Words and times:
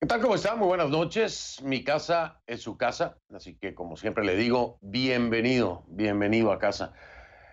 ¿Qué 0.00 0.06
tal? 0.06 0.22
¿Cómo 0.22 0.34
están? 0.34 0.58
Muy 0.58 0.68
buenas 0.68 0.90
noches. 0.90 1.60
Mi 1.62 1.84
casa 1.84 2.40
es 2.46 2.62
su 2.62 2.76
casa, 2.76 3.18
así 3.34 3.56
que 3.56 3.74
como 3.74 3.96
siempre 3.96 4.24
le 4.24 4.34
digo, 4.34 4.78
bienvenido, 4.80 5.84
bienvenido 5.88 6.52
a 6.52 6.58
casa. 6.58 6.94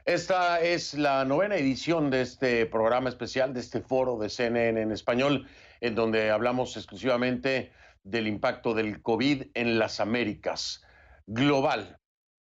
Esta 0.05 0.61
es 0.61 0.93
la 0.93 1.25
novena 1.25 1.57
edición 1.57 2.09
de 2.09 2.21
este 2.21 2.65
programa 2.65 3.09
especial, 3.09 3.53
de 3.53 3.59
este 3.59 3.81
foro 3.81 4.17
de 4.17 4.29
CNN 4.29 4.81
en 4.81 4.93
español, 4.93 5.49
en 5.81 5.95
donde 5.95 6.31
hablamos 6.31 6.77
exclusivamente 6.77 7.73
del 8.03 8.25
impacto 8.25 8.73
del 8.73 9.01
COVID 9.01 9.47
en 9.53 9.79
las 9.79 9.99
Américas, 9.99 10.81
global. 11.25 11.99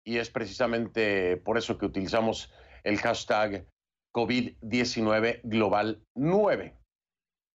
Y 0.04 0.18
es 0.18 0.28
precisamente 0.30 1.36
por 1.36 1.56
eso 1.56 1.78
que 1.78 1.86
utilizamos 1.86 2.52
el 2.84 2.98
hashtag 2.98 3.66
COVID-19 4.14 5.40
Global 5.44 6.02
9. 6.14 6.76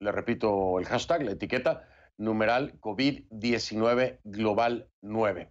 Le 0.01 0.11
repito 0.11 0.79
el 0.79 0.85
hashtag, 0.85 1.23
la 1.23 1.31
etiqueta 1.31 1.87
numeral 2.17 2.79
COVID-19 2.79 4.19
Global 4.23 4.89
9. 5.01 5.49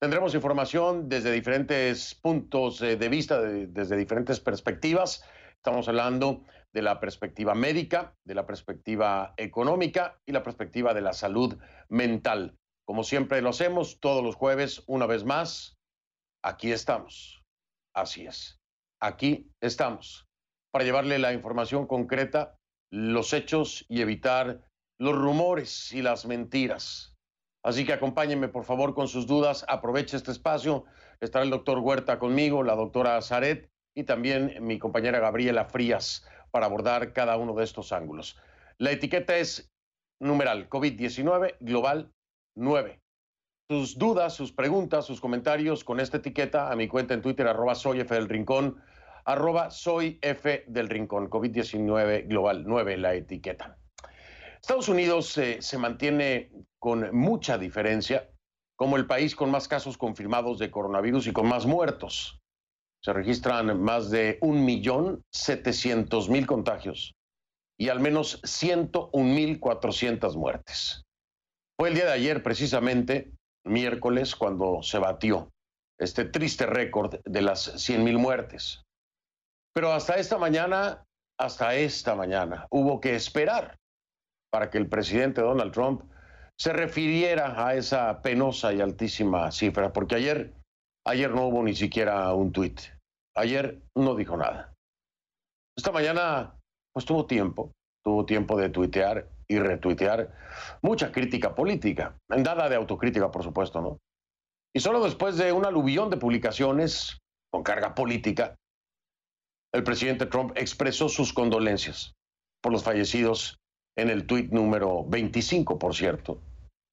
Tendremos 0.00 0.34
información 0.34 1.08
desde 1.08 1.32
diferentes 1.32 2.14
puntos 2.14 2.78
de 2.78 3.08
vista, 3.08 3.40
desde 3.40 3.96
diferentes 3.96 4.40
perspectivas. 4.40 5.24
Estamos 5.56 5.88
hablando 5.88 6.44
de 6.74 6.82
la 6.82 7.00
perspectiva 7.00 7.54
médica, 7.54 8.14
de 8.26 8.34
la 8.34 8.46
perspectiva 8.46 9.32
económica 9.36 10.18
y 10.26 10.32
la 10.32 10.42
perspectiva 10.42 10.92
de 10.92 11.00
la 11.00 11.12
salud 11.12 11.56
mental. 11.88 12.56
Como 12.86 13.02
siempre 13.04 13.40
lo 13.40 13.50
hacemos 13.50 13.98
todos 14.00 14.22
los 14.22 14.34
jueves, 14.34 14.82
una 14.86 15.06
vez 15.06 15.24
más, 15.24 15.76
aquí 16.44 16.72
estamos. 16.72 17.42
Así 17.94 18.26
es, 18.26 18.58
aquí 19.06 19.50
estamos 19.60 20.26
para 20.72 20.84
llevarle 20.84 21.18
la 21.18 21.32
información 21.32 21.86
concreta, 21.86 22.56
los 22.90 23.32
hechos 23.32 23.84
y 23.88 24.00
evitar 24.00 24.62
los 24.98 25.14
rumores 25.14 25.92
y 25.92 26.02
las 26.02 26.26
mentiras. 26.26 27.14
Así 27.64 27.84
que 27.84 27.92
acompáñenme 27.92 28.48
por 28.48 28.64
favor 28.64 28.94
con 28.94 29.08
sus 29.08 29.26
dudas, 29.26 29.64
aproveche 29.68 30.16
este 30.16 30.30
espacio. 30.30 30.84
Estará 31.20 31.44
el 31.44 31.50
doctor 31.50 31.78
Huerta 31.78 32.18
conmigo, 32.18 32.62
la 32.62 32.74
doctora 32.74 33.20
Zaret 33.22 33.70
y 33.96 34.04
también 34.04 34.56
mi 34.60 34.78
compañera 34.78 35.20
Gabriela 35.20 35.64
Frías 35.66 36.26
para 36.50 36.66
abordar 36.66 37.12
cada 37.12 37.36
uno 37.36 37.54
de 37.54 37.64
estos 37.64 37.92
ángulos. 37.92 38.38
La 38.78 38.90
etiqueta 38.90 39.36
es 39.36 39.70
numeral 40.20 40.68
COVID-19 40.68 41.56
Global 41.60 42.10
9. 42.56 43.00
Sus 43.70 43.96
dudas, 43.96 44.34
sus 44.34 44.52
preguntas, 44.52 45.06
sus 45.06 45.20
comentarios 45.20 45.84
con 45.84 45.98
esta 45.98 46.18
etiqueta 46.18 46.70
a 46.70 46.76
mi 46.76 46.86
cuenta 46.86 47.14
en 47.14 47.22
Twitter, 47.22 47.46
arroba 47.48 47.74
soy 47.74 48.00
F 48.00 48.14
del 48.14 48.28
Rincón, 48.28 48.82
arroba 49.24 49.70
soy 49.70 50.18
F 50.22 50.64
del 50.66 50.88
Rincón, 50.88 51.30
COVID-19 51.30 52.26
Global 52.28 52.64
9, 52.66 52.96
la 52.98 53.14
etiqueta. 53.14 53.78
Estados 54.60 54.88
Unidos 54.88 55.38
eh, 55.38 55.58
se 55.60 55.78
mantiene 55.78 56.50
con 56.78 57.14
mucha 57.14 57.58
diferencia 57.58 58.28
como 58.76 58.96
el 58.96 59.06
país 59.06 59.36
con 59.36 59.50
más 59.50 59.68
casos 59.68 59.98
confirmados 59.98 60.58
de 60.58 60.70
coronavirus 60.70 61.26
y 61.28 61.32
con 61.32 61.48
más 61.48 61.64
muertos. 61.66 62.38
Se 63.02 63.12
registran 63.12 63.80
más 63.80 64.10
de 64.10 64.40
1.700.000 64.40 66.46
contagios 66.46 67.14
y 67.78 67.88
al 67.88 68.00
menos 68.00 68.42
101.400 68.42 70.36
muertes. 70.36 71.04
Fue 71.78 71.88
el 71.88 71.94
día 71.94 72.06
de 72.06 72.12
ayer, 72.12 72.42
precisamente, 72.42 73.32
miércoles, 73.64 74.34
cuando 74.36 74.82
se 74.82 74.98
batió 74.98 75.50
este 75.98 76.24
triste 76.24 76.66
récord 76.66 77.20
de 77.24 77.42
las 77.42 77.74
100.000 77.74 78.18
muertes. 78.18 78.83
Pero 79.74 79.92
hasta 79.92 80.14
esta 80.14 80.38
mañana, 80.38 81.04
hasta 81.38 81.74
esta 81.74 82.14
mañana, 82.14 82.66
hubo 82.70 83.00
que 83.00 83.16
esperar 83.16 83.76
para 84.50 84.70
que 84.70 84.78
el 84.78 84.88
presidente 84.88 85.40
Donald 85.40 85.72
Trump 85.72 86.02
se 86.56 86.72
refiriera 86.72 87.66
a 87.66 87.74
esa 87.74 88.22
penosa 88.22 88.72
y 88.72 88.80
altísima 88.80 89.50
cifra, 89.50 89.92
porque 89.92 90.14
ayer, 90.14 90.54
ayer 91.04 91.32
no 91.32 91.48
hubo 91.48 91.64
ni 91.64 91.74
siquiera 91.74 92.32
un 92.32 92.52
tuit. 92.52 92.80
Ayer 93.36 93.82
no 93.96 94.14
dijo 94.14 94.36
nada. 94.36 94.72
Esta 95.76 95.90
mañana, 95.90 96.54
pues 96.92 97.04
tuvo 97.04 97.26
tiempo, 97.26 97.72
tuvo 98.04 98.24
tiempo 98.24 98.56
de 98.56 98.68
tuitear 98.68 99.28
y 99.48 99.58
retuitear 99.58 100.32
mucha 100.82 101.10
crítica 101.10 101.56
política, 101.56 102.16
dada 102.28 102.68
de 102.68 102.76
autocrítica, 102.76 103.32
por 103.32 103.42
supuesto, 103.42 103.80
¿no? 103.80 103.98
Y 104.72 104.78
solo 104.78 105.02
después 105.02 105.36
de 105.36 105.52
un 105.52 105.66
aluvión 105.66 106.10
de 106.10 106.16
publicaciones 106.16 107.18
con 107.50 107.64
carga 107.64 107.94
política, 107.96 108.54
el 109.74 109.82
presidente 109.82 110.26
Trump 110.26 110.52
expresó 110.54 111.08
sus 111.08 111.32
condolencias 111.32 112.14
por 112.62 112.72
los 112.72 112.84
fallecidos 112.84 113.58
en 113.98 114.08
el 114.08 114.24
tuit 114.24 114.52
número 114.52 115.04
25, 115.04 115.80
por 115.80 115.96
cierto, 115.96 116.40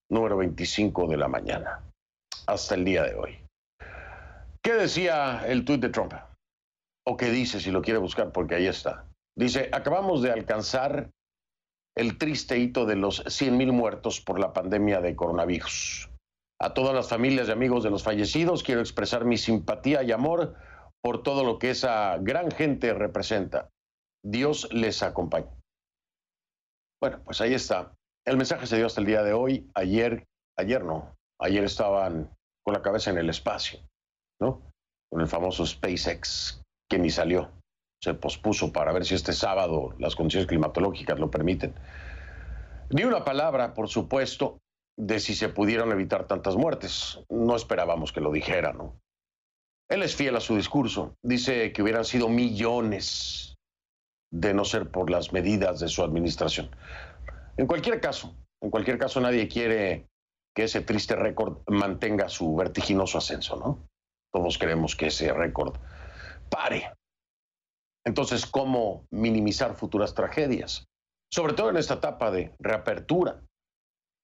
número 0.10 0.38
25 0.38 1.08
de 1.08 1.18
la 1.18 1.28
mañana, 1.28 1.84
hasta 2.48 2.74
el 2.74 2.84
día 2.84 3.04
de 3.04 3.14
hoy. 3.14 3.38
¿Qué 4.64 4.74
decía 4.74 5.44
el 5.48 5.64
tuit 5.64 5.80
de 5.80 5.90
Trump? 5.90 6.14
¿O 7.06 7.18
qué 7.18 7.30
dice 7.30 7.60
si 7.60 7.70
lo 7.70 7.84
quiere 7.84 8.00
buscar? 8.00 8.32
Porque 8.32 8.56
ahí 8.56 8.66
está. 8.66 9.06
Dice, 9.38 9.70
acabamos 9.72 10.24
de 10.24 10.32
alcanzar 10.32 11.12
el 11.96 12.18
triste 12.18 12.58
hito 12.58 12.88
de 12.88 12.96
los 12.96 13.24
100.000 13.26 13.72
muertos 13.72 14.22
por 14.22 14.40
la 14.40 14.54
pandemia 14.54 15.02
de 15.02 15.16
coronavirus. 15.16 16.10
A 16.60 16.74
todas 16.74 16.96
las 16.96 17.10
familias 17.10 17.48
y 17.48 17.52
amigos 17.52 17.84
de 17.84 17.92
los 17.92 18.02
fallecidos 18.02 18.64
quiero 18.64 18.82
expresar 18.82 19.24
mi 19.24 19.38
simpatía 19.38 20.02
y 20.02 20.12
amor 20.12 20.56
por 21.02 21.24
todo 21.24 21.44
lo 21.44 21.60
que 21.60 21.72
esa 21.72 22.18
gran 22.20 22.52
gente 22.52 22.94
representa. 22.94 23.70
Dios 24.24 24.72
les 24.72 25.02
acompañe. 25.04 25.50
Bueno, 27.02 27.22
pues 27.24 27.42
ahí 27.42 27.54
está. 27.54 27.94
El 28.26 28.38
mensaje 28.38 28.68
se 28.68 28.78
dio 28.78 28.86
hasta 28.86 29.02
el 29.02 29.08
día 29.08 29.24
de 29.24 29.34
hoy. 29.34 29.70
Ayer, 29.74 30.28
ayer 30.58 30.84
no, 30.84 31.16
ayer 31.40 31.64
estaban 31.64 32.30
con 32.64 32.74
la 32.74 32.84
cabeza 32.84 33.10
en 33.10 33.18
el 33.18 33.30
espacio, 33.30 33.80
¿no? 34.40 34.62
Con 35.12 35.22
el 35.22 35.28
famoso 35.28 35.66
SpaceX, 35.66 36.62
que 36.88 37.00
ni 37.00 37.10
salió. 37.10 37.52
Se 38.04 38.14
pospuso 38.14 38.72
para 38.72 38.94
ver 38.94 39.06
si 39.06 39.16
este 39.16 39.34
sábado 39.34 39.96
las 39.98 40.16
condiciones 40.16 40.48
climatológicas 40.48 41.20
lo 41.20 41.32
permiten. 41.32 41.74
Ni 42.92 43.04
una 43.04 43.24
palabra, 43.24 43.74
por 43.74 43.90
supuesto, 43.90 44.60
de 44.98 45.20
si 45.20 45.34
se 45.34 45.50
pudieron 45.50 45.92
evitar 45.92 46.28
tantas 46.28 46.56
muertes. 46.56 47.20
No 47.30 47.56
esperábamos 47.56 48.12
que 48.12 48.22
lo 48.22 48.32
dijera, 48.32 48.74
¿no? 48.74 49.00
Él 49.92 50.04
es 50.04 50.16
fiel 50.16 50.38
a 50.38 50.40
su 50.40 50.56
discurso. 50.56 51.18
Dice 51.22 51.74
que 51.74 51.84
hubieran 51.84 52.06
sido 52.06 52.30
millones 52.30 53.58
de 54.32 54.54
no 54.54 54.64
ser 54.64 54.90
por 54.90 55.10
las 55.10 55.34
medidas 55.34 55.82
de 55.82 55.90
su 55.90 56.02
administración. 56.02 56.74
En 57.58 57.68
cualquier 57.68 58.00
caso, 58.00 58.34
en 58.62 58.72
cualquier 58.72 58.98
caso 58.98 59.20
nadie 59.20 59.50
quiere 59.50 60.08
que 60.56 60.64
ese 60.64 60.80
triste 60.80 61.18
récord 61.18 61.58
mantenga 61.68 62.30
su 62.30 62.56
vertiginoso 62.56 63.18
ascenso, 63.18 63.58
¿no? 63.58 63.86
Todos 64.32 64.58
queremos 64.58 64.96
que 64.96 65.08
ese 65.08 65.34
récord 65.34 65.76
pare. 66.50 66.94
Entonces, 68.06 68.46
¿cómo 68.46 69.06
minimizar 69.10 69.76
futuras 69.76 70.16
tragedias? 70.16 70.86
Sobre 71.30 71.52
todo 71.52 71.70
en 71.70 71.76
esta 71.76 71.96
etapa 71.96 72.32
de 72.32 72.56
reapertura. 72.60 73.42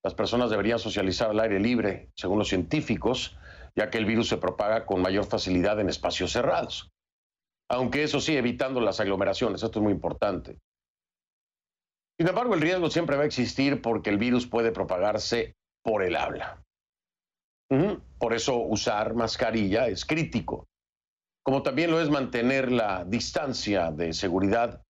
Las 0.01 0.13
personas 0.13 0.49
deberían 0.49 0.79
socializar 0.79 1.29
al 1.31 1.41
aire 1.41 1.59
libre, 1.59 2.09
según 2.15 2.39
los 2.39 2.47
científicos, 2.47 3.37
ya 3.77 3.89
que 3.89 3.97
el 3.97 4.05
virus 4.05 4.29
se 4.29 4.37
propaga 4.37 4.85
con 4.85 5.01
mayor 5.01 5.25
facilidad 5.25 5.79
en 5.79 5.89
espacios 5.89 6.31
cerrados 6.31 6.89
aunque 7.69 8.03
eso 8.03 8.19
sí, 8.19 8.37
evitando 8.37 8.79
las 8.79 8.99
aglomeraciones, 8.99 9.61
esto 9.61 9.79
es 9.79 9.83
muy 9.83 9.91
importante. 9.91 10.59
Sin 12.19 12.27
embargo, 12.27 12.55
el 12.55 12.61
riesgo 12.61 12.89
siempre 12.89 13.17
va 13.17 13.23
a 13.23 13.27
existir 13.27 13.81
porque 13.81 14.09
el 14.09 14.17
virus 14.17 14.47
puede 14.47 14.71
propagarse 14.71 15.55
por 15.83 16.03
el 16.03 16.15
habla. 16.15 16.63
Por 18.17 18.33
eso 18.33 18.57
usar 18.57 19.13
mascarilla 19.13 19.87
es 19.87 20.05
crítico, 20.05 20.65
como 21.43 21.63
también 21.63 21.91
lo 21.91 21.99
es 21.99 22.09
mantener 22.09 22.71
la 22.71 23.03
distancia 23.03 23.91
de 23.91 24.13
seguridad 24.13 24.81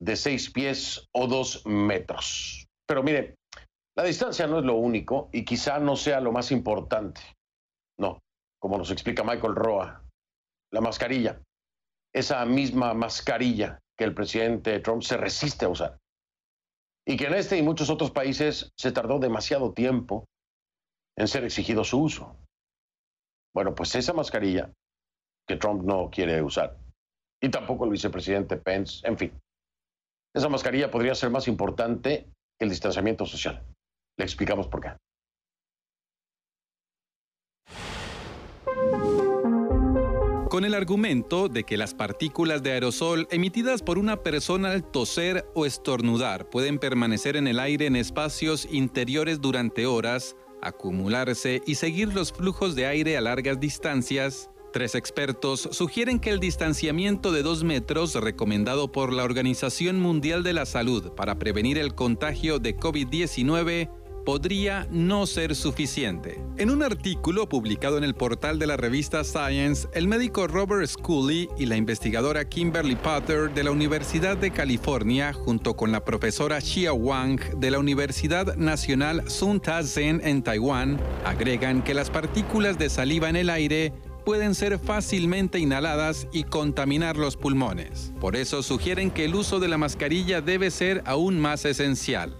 de 0.00 0.16
seis 0.16 0.50
pies 0.50 1.08
o 1.12 1.28
dos 1.28 1.64
metros. 1.64 2.66
Pero 2.86 3.04
mire, 3.04 3.36
la 3.96 4.02
distancia 4.02 4.48
no 4.48 4.58
es 4.58 4.64
lo 4.64 4.74
único 4.74 5.30
y 5.32 5.44
quizá 5.44 5.78
no 5.78 5.94
sea 5.94 6.20
lo 6.20 6.32
más 6.32 6.50
importante. 6.50 7.20
No, 7.98 8.18
como 8.66 8.78
nos 8.78 8.90
explica 8.90 9.22
Michael 9.22 9.54
Roa, 9.54 10.02
la 10.72 10.80
mascarilla 10.80 11.40
esa 12.12 12.44
misma 12.44 12.94
mascarilla 12.94 13.78
que 13.96 14.02
el 14.02 14.12
presidente 14.12 14.80
Trump 14.80 15.02
se 15.02 15.16
resiste 15.16 15.66
a 15.66 15.68
usar. 15.68 15.98
Y 17.06 17.16
que 17.16 17.26
en 17.26 17.34
este 17.34 17.56
y 17.58 17.62
muchos 17.62 17.90
otros 17.90 18.10
países 18.10 18.72
se 18.76 18.90
tardó 18.90 19.20
demasiado 19.20 19.72
tiempo 19.72 20.24
en 21.16 21.28
ser 21.28 21.44
exigido 21.44 21.84
su 21.84 22.02
uso. 22.02 22.36
Bueno, 23.54 23.72
pues 23.72 23.94
esa 23.94 24.12
mascarilla 24.12 24.72
que 25.46 25.54
Trump 25.54 25.84
no 25.84 26.10
quiere 26.10 26.42
usar, 26.42 26.76
y 27.40 27.48
tampoco 27.48 27.84
el 27.84 27.92
vicepresidente 27.92 28.56
Pence, 28.56 29.06
en 29.06 29.16
fin, 29.16 29.40
esa 30.34 30.48
mascarilla 30.48 30.90
podría 30.90 31.14
ser 31.14 31.30
más 31.30 31.46
importante 31.46 32.32
que 32.58 32.64
el 32.64 32.70
distanciamiento 32.70 33.26
social. 33.26 33.64
Le 34.18 34.24
explicamos 34.24 34.66
por 34.66 34.80
qué. 34.80 35.05
Con 40.56 40.64
el 40.64 40.72
argumento 40.72 41.50
de 41.50 41.64
que 41.64 41.76
las 41.76 41.92
partículas 41.92 42.62
de 42.62 42.72
aerosol 42.72 43.28
emitidas 43.30 43.82
por 43.82 43.98
una 43.98 44.22
persona 44.22 44.70
al 44.70 44.90
toser 44.90 45.44
o 45.54 45.66
estornudar 45.66 46.48
pueden 46.48 46.78
permanecer 46.78 47.36
en 47.36 47.46
el 47.46 47.60
aire 47.60 47.84
en 47.84 47.94
espacios 47.94 48.66
interiores 48.70 49.42
durante 49.42 49.84
horas, 49.84 50.34
acumularse 50.62 51.60
y 51.66 51.74
seguir 51.74 52.14
los 52.14 52.32
flujos 52.32 52.74
de 52.74 52.86
aire 52.86 53.18
a 53.18 53.20
largas 53.20 53.60
distancias, 53.60 54.48
Tres 54.72 54.94
expertos 54.94 55.68
sugieren 55.72 56.18
que 56.18 56.28
el 56.30 56.40
distanciamiento 56.40 57.32
de 57.32 57.42
dos 57.42 57.62
metros 57.64 58.14
recomendado 58.14 58.92
por 58.92 59.10
la 59.10 59.24
Organización 59.24 60.00
Mundial 60.00 60.42
de 60.42 60.52
la 60.52 60.66
Salud 60.66 61.12
para 61.12 61.38
prevenir 61.38 61.78
el 61.78 61.94
contagio 61.94 62.58
de 62.58 62.76
COVID-19 62.76 63.90
podría 64.26 64.88
no 64.90 65.24
ser 65.24 65.54
suficiente. 65.54 66.42
En 66.58 66.70
un 66.70 66.82
artículo 66.82 67.48
publicado 67.48 67.96
en 67.96 68.02
el 68.02 68.14
portal 68.14 68.58
de 68.58 68.66
la 68.66 68.76
revista 68.76 69.22
Science, 69.22 69.86
el 69.94 70.08
médico 70.08 70.48
Robert 70.48 70.84
Scully 70.88 71.48
y 71.56 71.66
la 71.66 71.76
investigadora 71.76 72.44
Kimberly 72.48 72.96
Potter 72.96 73.54
de 73.54 73.62
la 73.62 73.70
Universidad 73.70 74.36
de 74.36 74.50
California, 74.50 75.32
junto 75.32 75.76
con 75.76 75.92
la 75.92 76.04
profesora 76.04 76.60
Xia 76.60 76.92
Wang 76.92 77.38
de 77.60 77.70
la 77.70 77.78
Universidad 77.78 78.56
Nacional 78.56 79.30
Sun 79.30 79.60
Ta-Zen 79.60 80.20
en 80.24 80.42
Taiwán, 80.42 81.00
agregan 81.24 81.84
que 81.84 81.94
las 81.94 82.10
partículas 82.10 82.78
de 82.78 82.90
saliva 82.90 83.28
en 83.28 83.36
el 83.36 83.48
aire 83.48 83.92
pueden 84.24 84.56
ser 84.56 84.80
fácilmente 84.80 85.60
inhaladas 85.60 86.26
y 86.32 86.42
contaminar 86.42 87.16
los 87.16 87.36
pulmones. 87.36 88.12
Por 88.20 88.34
eso 88.34 88.64
sugieren 88.64 89.12
que 89.12 89.24
el 89.24 89.36
uso 89.36 89.60
de 89.60 89.68
la 89.68 89.78
mascarilla 89.78 90.40
debe 90.40 90.72
ser 90.72 91.04
aún 91.06 91.38
más 91.38 91.64
esencial. 91.64 92.34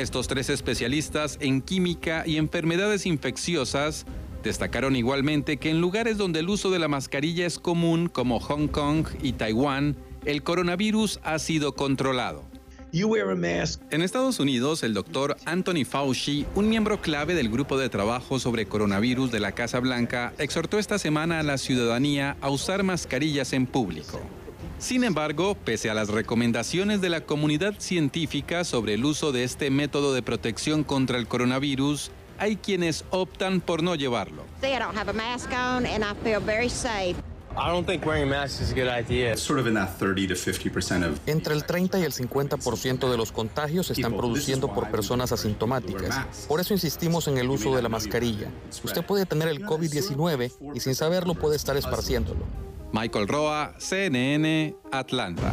Estos 0.00 0.28
tres 0.28 0.48
especialistas 0.48 1.36
en 1.42 1.60
química 1.60 2.22
y 2.26 2.38
enfermedades 2.38 3.04
infecciosas 3.04 4.06
destacaron 4.42 4.96
igualmente 4.96 5.58
que 5.58 5.68
en 5.68 5.82
lugares 5.82 6.16
donde 6.16 6.40
el 6.40 6.48
uso 6.48 6.70
de 6.70 6.78
la 6.78 6.88
mascarilla 6.88 7.44
es 7.44 7.58
común, 7.58 8.08
como 8.08 8.40
Hong 8.40 8.68
Kong 8.68 9.06
y 9.22 9.32
Taiwán, 9.32 9.96
el 10.24 10.42
coronavirus 10.42 11.20
ha 11.22 11.38
sido 11.38 11.74
controlado. 11.74 12.46
En 12.92 14.00
Estados 14.00 14.40
Unidos, 14.40 14.82
el 14.84 14.94
doctor 14.94 15.36
Anthony 15.44 15.84
Fauci, 15.86 16.46
un 16.54 16.70
miembro 16.70 17.02
clave 17.02 17.34
del 17.34 17.50
grupo 17.50 17.76
de 17.76 17.90
trabajo 17.90 18.38
sobre 18.38 18.64
coronavirus 18.64 19.30
de 19.30 19.40
la 19.40 19.52
Casa 19.52 19.80
Blanca, 19.80 20.32
exhortó 20.38 20.78
esta 20.78 20.98
semana 20.98 21.40
a 21.40 21.42
la 21.42 21.58
ciudadanía 21.58 22.38
a 22.40 22.48
usar 22.48 22.84
mascarillas 22.84 23.52
en 23.52 23.66
público. 23.66 24.18
Sin 24.80 25.04
embargo, 25.04 25.56
pese 25.62 25.90
a 25.90 25.94
las 25.94 26.08
recomendaciones 26.08 27.02
de 27.02 27.10
la 27.10 27.20
comunidad 27.20 27.74
científica 27.78 28.64
sobre 28.64 28.94
el 28.94 29.04
uso 29.04 29.30
de 29.30 29.44
este 29.44 29.68
método 29.70 30.14
de 30.14 30.22
protección 30.22 30.84
contra 30.84 31.18
el 31.18 31.28
coronavirus, 31.28 32.10
hay 32.38 32.56
quienes 32.56 33.04
optan 33.10 33.60
por 33.60 33.82
no 33.82 33.94
llevarlo. 33.94 34.42
Entre 41.26 41.54
el 41.54 41.64
30 41.64 41.98
y 41.98 42.02
el 42.02 42.12
50% 42.12 43.10
de 43.10 43.16
los 43.18 43.32
contagios 43.32 43.88
se 43.88 43.92
están 43.92 44.16
produciendo 44.16 44.72
por 44.72 44.90
personas 44.90 45.30
asintomáticas. 45.30 46.46
Por 46.48 46.58
eso 46.58 46.72
insistimos 46.72 47.28
en 47.28 47.36
el 47.36 47.50
uso 47.50 47.76
de 47.76 47.82
la 47.82 47.90
mascarilla. 47.90 48.48
Usted 48.82 49.04
puede 49.04 49.26
tener 49.26 49.48
el 49.48 49.62
COVID-19 49.66 50.52
y 50.74 50.80
sin 50.80 50.94
saberlo 50.94 51.34
puede 51.34 51.56
estar 51.56 51.76
esparciéndolo. 51.76 52.46
Michael 52.92 53.28
Roa, 53.28 53.74
CNN, 53.78 54.74
Atlanta. 54.90 55.52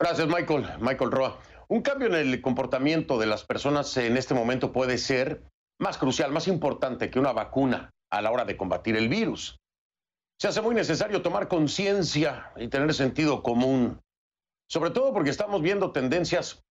Gracias, 0.00 0.28
Michael. 0.28 0.68
Michael 0.80 1.10
Roa. 1.10 1.38
Un 1.68 1.82
cambio 1.82 2.06
en 2.06 2.14
el 2.14 2.40
comportamiento 2.40 3.18
de 3.18 3.26
las 3.26 3.44
personas 3.44 3.96
en 3.96 4.16
este 4.16 4.32
momento 4.32 4.70
puede 4.70 4.98
ser 4.98 5.42
más 5.80 5.98
crucial, 5.98 6.30
más 6.30 6.46
importante 6.46 7.10
que 7.10 7.18
una 7.18 7.32
vacuna 7.32 7.90
a 8.12 8.22
la 8.22 8.30
hora 8.30 8.44
de 8.44 8.56
combatir 8.56 8.96
el 8.96 9.08
virus. 9.08 9.56
Se 10.40 10.46
hace 10.46 10.62
muy 10.62 10.74
necesario 10.74 11.22
tomar 11.22 11.48
conciencia 11.48 12.52
y 12.56 12.68
tener 12.68 12.94
sentido 12.94 13.42
común, 13.42 14.00
sobre 14.70 14.90
todo 14.90 15.12
porque 15.12 15.30
estamos 15.30 15.62
viendo 15.62 15.90
tendencias 15.90 16.62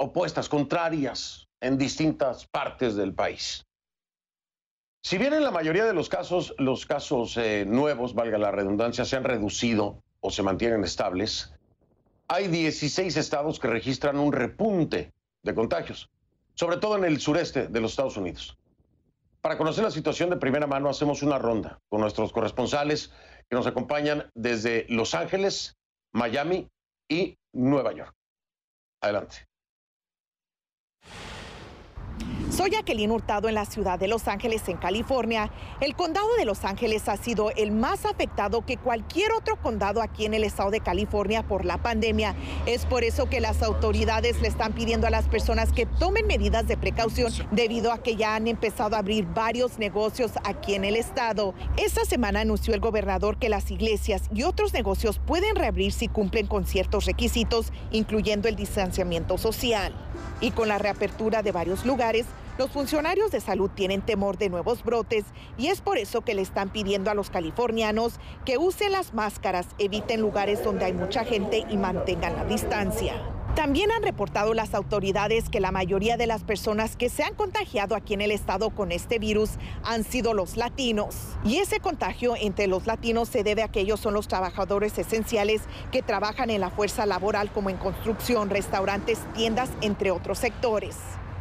opuestas, 0.00 0.48
contrarias 0.48 1.46
en 1.60 1.78
distintas 1.78 2.48
partes 2.48 2.96
del 2.96 3.14
país. 3.14 3.64
Si 5.04 5.18
bien 5.18 5.34
en 5.34 5.42
la 5.42 5.50
mayoría 5.50 5.84
de 5.84 5.94
los 5.94 6.08
casos 6.08 6.54
los 6.58 6.86
casos 6.86 7.36
eh, 7.36 7.64
nuevos, 7.66 8.14
valga 8.14 8.38
la 8.38 8.52
redundancia, 8.52 9.04
se 9.04 9.16
han 9.16 9.24
reducido 9.24 10.00
o 10.20 10.30
se 10.30 10.44
mantienen 10.44 10.84
estables, 10.84 11.52
hay 12.28 12.46
16 12.46 13.16
estados 13.16 13.58
que 13.58 13.66
registran 13.66 14.16
un 14.18 14.32
repunte 14.32 15.12
de 15.42 15.54
contagios, 15.54 16.08
sobre 16.54 16.76
todo 16.76 16.96
en 16.96 17.04
el 17.04 17.20
sureste 17.20 17.66
de 17.66 17.80
los 17.80 17.90
Estados 17.90 18.16
Unidos. 18.16 18.56
Para 19.40 19.58
conocer 19.58 19.82
la 19.82 19.90
situación 19.90 20.30
de 20.30 20.36
primera 20.36 20.68
mano, 20.68 20.88
hacemos 20.88 21.24
una 21.24 21.36
ronda 21.36 21.80
con 21.88 22.00
nuestros 22.00 22.32
corresponsales 22.32 23.10
que 23.50 23.56
nos 23.56 23.66
acompañan 23.66 24.30
desde 24.34 24.86
Los 24.88 25.16
Ángeles, 25.16 25.76
Miami 26.12 26.68
y 27.08 27.36
Nueva 27.52 27.92
York. 27.92 28.14
Adelante. 29.00 29.48
Soy 32.52 32.68
Jacqueline 32.72 33.10
Hurtado 33.10 33.48
en 33.48 33.54
la 33.54 33.64
ciudad 33.64 33.98
de 33.98 34.08
Los 34.08 34.28
Ángeles, 34.28 34.68
en 34.68 34.76
California. 34.76 35.50
El 35.80 35.96
condado 35.96 36.28
de 36.36 36.44
Los 36.44 36.66
Ángeles 36.66 37.08
ha 37.08 37.16
sido 37.16 37.50
el 37.52 37.72
más 37.72 38.04
afectado 38.04 38.66
que 38.66 38.76
cualquier 38.76 39.32
otro 39.32 39.56
condado 39.56 40.02
aquí 40.02 40.26
en 40.26 40.34
el 40.34 40.44
estado 40.44 40.70
de 40.70 40.80
California 40.80 41.42
por 41.42 41.64
la 41.64 41.78
pandemia. 41.78 42.34
Es 42.66 42.84
por 42.84 43.04
eso 43.04 43.26
que 43.30 43.40
las 43.40 43.62
autoridades 43.62 44.42
le 44.42 44.48
están 44.48 44.74
pidiendo 44.74 45.06
a 45.06 45.10
las 45.10 45.24
personas 45.28 45.72
que 45.72 45.86
tomen 45.86 46.26
medidas 46.26 46.68
de 46.68 46.76
precaución 46.76 47.32
debido 47.52 47.90
a 47.90 48.02
que 48.02 48.16
ya 48.16 48.34
han 48.34 48.46
empezado 48.46 48.96
a 48.96 48.98
abrir 48.98 49.24
varios 49.24 49.78
negocios 49.78 50.32
aquí 50.44 50.74
en 50.74 50.84
el 50.84 50.96
estado. 50.96 51.54
Esta 51.78 52.04
semana 52.04 52.40
anunció 52.40 52.74
el 52.74 52.80
gobernador 52.80 53.38
que 53.38 53.48
las 53.48 53.70
iglesias 53.70 54.24
y 54.34 54.42
otros 54.42 54.74
negocios 54.74 55.22
pueden 55.26 55.56
reabrir 55.56 55.90
si 55.90 56.06
cumplen 56.06 56.46
con 56.46 56.66
ciertos 56.66 57.06
requisitos, 57.06 57.72
incluyendo 57.92 58.46
el 58.46 58.56
distanciamiento 58.56 59.38
social. 59.38 59.94
Y 60.42 60.50
con 60.50 60.68
la 60.68 60.76
reapertura 60.78 61.42
de 61.42 61.52
varios 61.52 61.86
lugares, 61.86 62.26
los 62.58 62.70
funcionarios 62.70 63.30
de 63.30 63.40
salud 63.40 63.70
tienen 63.70 64.02
temor 64.02 64.36
de 64.36 64.50
nuevos 64.50 64.84
brotes 64.84 65.24
y 65.56 65.68
es 65.68 65.80
por 65.80 65.96
eso 65.96 66.20
que 66.20 66.34
le 66.34 66.42
están 66.42 66.70
pidiendo 66.70 67.10
a 67.10 67.14
los 67.14 67.30
californianos 67.30 68.20
que 68.44 68.58
usen 68.58 68.92
las 68.92 69.14
máscaras, 69.14 69.66
eviten 69.78 70.20
lugares 70.20 70.62
donde 70.62 70.84
hay 70.84 70.92
mucha 70.92 71.24
gente 71.24 71.64
y 71.70 71.76
mantengan 71.76 72.36
la 72.36 72.44
distancia. 72.44 73.14
También 73.54 73.92
han 73.92 74.02
reportado 74.02 74.54
las 74.54 74.74
autoridades 74.74 75.50
que 75.50 75.60
la 75.60 75.72
mayoría 75.72 76.16
de 76.16 76.26
las 76.26 76.42
personas 76.42 76.96
que 76.96 77.10
se 77.10 77.22
han 77.22 77.34
contagiado 77.34 77.94
aquí 77.94 78.14
en 78.14 78.22
el 78.22 78.30
estado 78.30 78.70
con 78.70 78.92
este 78.92 79.18
virus 79.18 79.50
han 79.84 80.04
sido 80.04 80.32
los 80.32 80.56
latinos. 80.56 81.36
Y 81.44 81.58
ese 81.58 81.78
contagio 81.78 82.34
entre 82.40 82.66
los 82.66 82.86
latinos 82.86 83.28
se 83.28 83.44
debe 83.44 83.62
a 83.62 83.68
que 83.68 83.80
ellos 83.80 84.00
son 84.00 84.14
los 84.14 84.26
trabajadores 84.26 84.98
esenciales 84.98 85.62
que 85.90 86.00
trabajan 86.00 86.48
en 86.48 86.62
la 86.62 86.70
fuerza 86.70 87.04
laboral 87.04 87.52
como 87.52 87.68
en 87.68 87.76
construcción, 87.76 88.48
restaurantes, 88.48 89.18
tiendas, 89.34 89.68
entre 89.82 90.10
otros 90.10 90.38
sectores. 90.38 90.96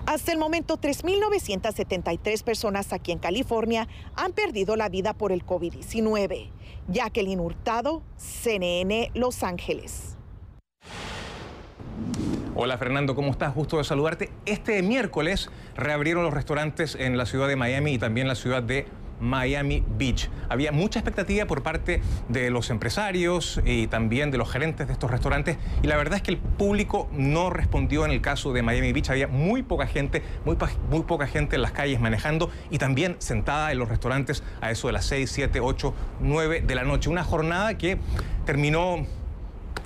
Hasta 0.06 0.32
el 0.32 0.38
momento, 0.38 0.78
3.973 0.78 2.44
personas 2.44 2.92
aquí 2.92 3.12
en 3.12 3.20
California 3.20 3.88
han 4.16 4.34
perdido 4.34 4.76
la 4.76 4.90
vida 4.90 5.14
por 5.14 5.32
el 5.32 5.46
COVID-19. 5.46 6.50
Jacqueline 6.88 7.40
Hurtado, 7.40 8.02
CNN, 8.18 9.12
Los 9.14 9.44
Ángeles. 9.44 10.18
Hola 12.54 12.78
Fernando, 12.78 13.16
¿cómo 13.16 13.32
estás? 13.32 13.56
Gusto 13.56 13.78
de 13.78 13.84
saludarte. 13.84 14.30
Este 14.46 14.82
miércoles 14.82 15.50
reabrieron 15.76 16.24
los 16.24 16.34
restaurantes 16.34 16.96
en 16.96 17.18
la 17.18 17.26
ciudad 17.26 17.48
de 17.48 17.56
Miami 17.56 17.94
y 17.94 17.98
también 17.98 18.28
la 18.28 18.36
ciudad 18.36 18.62
de 18.62 18.88
Miami 19.22 19.84
Beach. 19.98 20.30
Había 20.50 20.72
mucha 20.72 21.00
expectativa 21.00 21.46
por 21.46 21.64
parte 21.64 22.02
de 22.28 22.50
los 22.50 22.70
empresarios 22.70 23.62
y 23.66 23.88
también 23.88 24.32
de 24.32 24.38
los 24.38 24.52
gerentes 24.52 24.88
de 24.88 24.94
estos 24.94 25.10
restaurantes 25.10 25.58
y 25.82 25.88
la 25.88 25.96
verdad 25.96 26.18
es 26.18 26.22
que 26.22 26.32
el 26.32 26.38
público 26.38 27.10
no 27.14 27.50
respondió 27.50 28.06
en 28.06 28.12
el 28.12 28.22
caso 28.22 28.52
de 28.52 28.62
Miami 28.64 28.92
Beach. 28.92 29.10
Había 29.10 29.28
muy 29.28 29.64
poca 29.64 29.88
gente, 29.88 30.24
muy, 30.46 30.56
poca 31.04 31.28
gente 31.28 31.56
en 31.56 31.62
las 31.62 31.72
calles 31.72 32.00
manejando 32.00 32.50
y 32.70 32.78
también 32.78 33.16
sentada 33.20 33.72
en 33.72 33.80
los 33.80 33.90
restaurantes 33.90 34.44
a 34.60 34.72
eso 34.72 34.88
de 34.88 34.94
las 34.94 35.06
6, 35.06 35.32
7, 35.32 35.60
8, 35.60 35.94
9 36.20 36.62
de 36.62 36.76
la 36.76 36.84
noche. 36.84 37.10
Una 37.10 37.24
jornada 37.24 37.78
que 37.78 37.98
terminó 38.46 39.06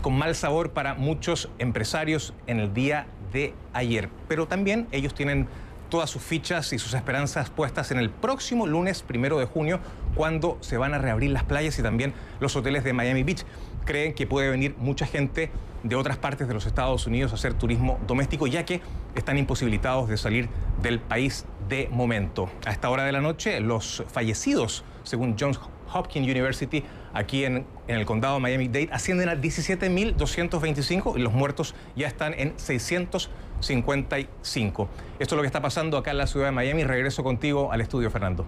con 0.01 0.17
mal 0.17 0.35
sabor 0.35 0.71
para 0.71 0.93
muchos 0.93 1.49
empresarios 1.59 2.33
en 2.47 2.59
el 2.59 2.73
día 2.73 3.07
de 3.33 3.53
ayer. 3.73 4.09
Pero 4.27 4.47
también 4.47 4.87
ellos 4.91 5.13
tienen 5.13 5.47
todas 5.95 6.09
sus 6.09 6.21
fichas 6.21 6.73
y 6.73 6.77
sus 6.77 6.93
esperanzas 6.93 7.49
puestas 7.49 7.89
en 7.89 7.99
el 7.99 8.09
próximo 8.09 8.67
lunes 8.67 9.01
primero 9.01 9.39
de 9.39 9.45
junio, 9.45 9.79
cuando 10.13 10.57
se 10.59 10.75
van 10.75 10.93
a 10.93 10.97
reabrir 10.97 11.31
las 11.31 11.45
playas 11.45 11.79
y 11.79 11.83
también 11.83 12.13
los 12.41 12.53
hoteles 12.57 12.83
de 12.83 12.91
Miami 12.91 13.23
Beach. 13.23 13.45
Creen 13.85 14.13
que 14.13 14.27
puede 14.27 14.49
venir 14.49 14.75
mucha 14.77 15.05
gente 15.05 15.51
de 15.83 15.95
otras 15.95 16.17
partes 16.17 16.49
de 16.49 16.53
los 16.53 16.65
Estados 16.65 17.07
Unidos 17.07 17.31
a 17.31 17.35
hacer 17.35 17.53
turismo 17.53 17.97
doméstico, 18.07 18.45
ya 18.45 18.65
que 18.65 18.81
están 19.15 19.37
imposibilitados 19.37 20.09
de 20.09 20.17
salir 20.17 20.49
del 20.81 20.99
país 20.99 21.45
de 21.69 21.87
momento. 21.89 22.49
A 22.65 22.71
esta 22.71 22.89
hora 22.89 23.05
de 23.05 23.13
la 23.13 23.21
noche, 23.21 23.61
los 23.61 24.03
fallecidos, 24.11 24.83
según 25.03 25.37
Johns 25.39 25.61
Hopkins 25.93 26.27
University, 26.27 26.83
aquí 27.13 27.45
en, 27.45 27.65
en 27.87 27.95
el 27.95 28.05
condado 28.05 28.33
de 28.33 28.41
Miami-Dade, 28.41 28.89
ascienden 28.91 29.29
a 29.29 29.35
17.225 29.35 31.15
y 31.15 31.21
los 31.21 31.31
muertos 31.31 31.73
ya 31.95 32.09
están 32.09 32.33
en 32.33 32.53
600 32.59 33.29
55. 33.59 34.89
Esto 35.19 35.35
es 35.35 35.38
lo 35.38 35.41
que 35.41 35.47
está 35.47 35.62
pasando 35.62 35.97
acá 35.97 36.12
en 36.12 36.17
la 36.17 36.27
ciudad 36.27 36.47
de 36.47 36.51
Miami. 36.51 36.83
Regreso 36.83 37.24
contigo 37.24 37.71
al 37.71 37.81
estudio, 37.81 38.12
Fernando. 38.12 38.45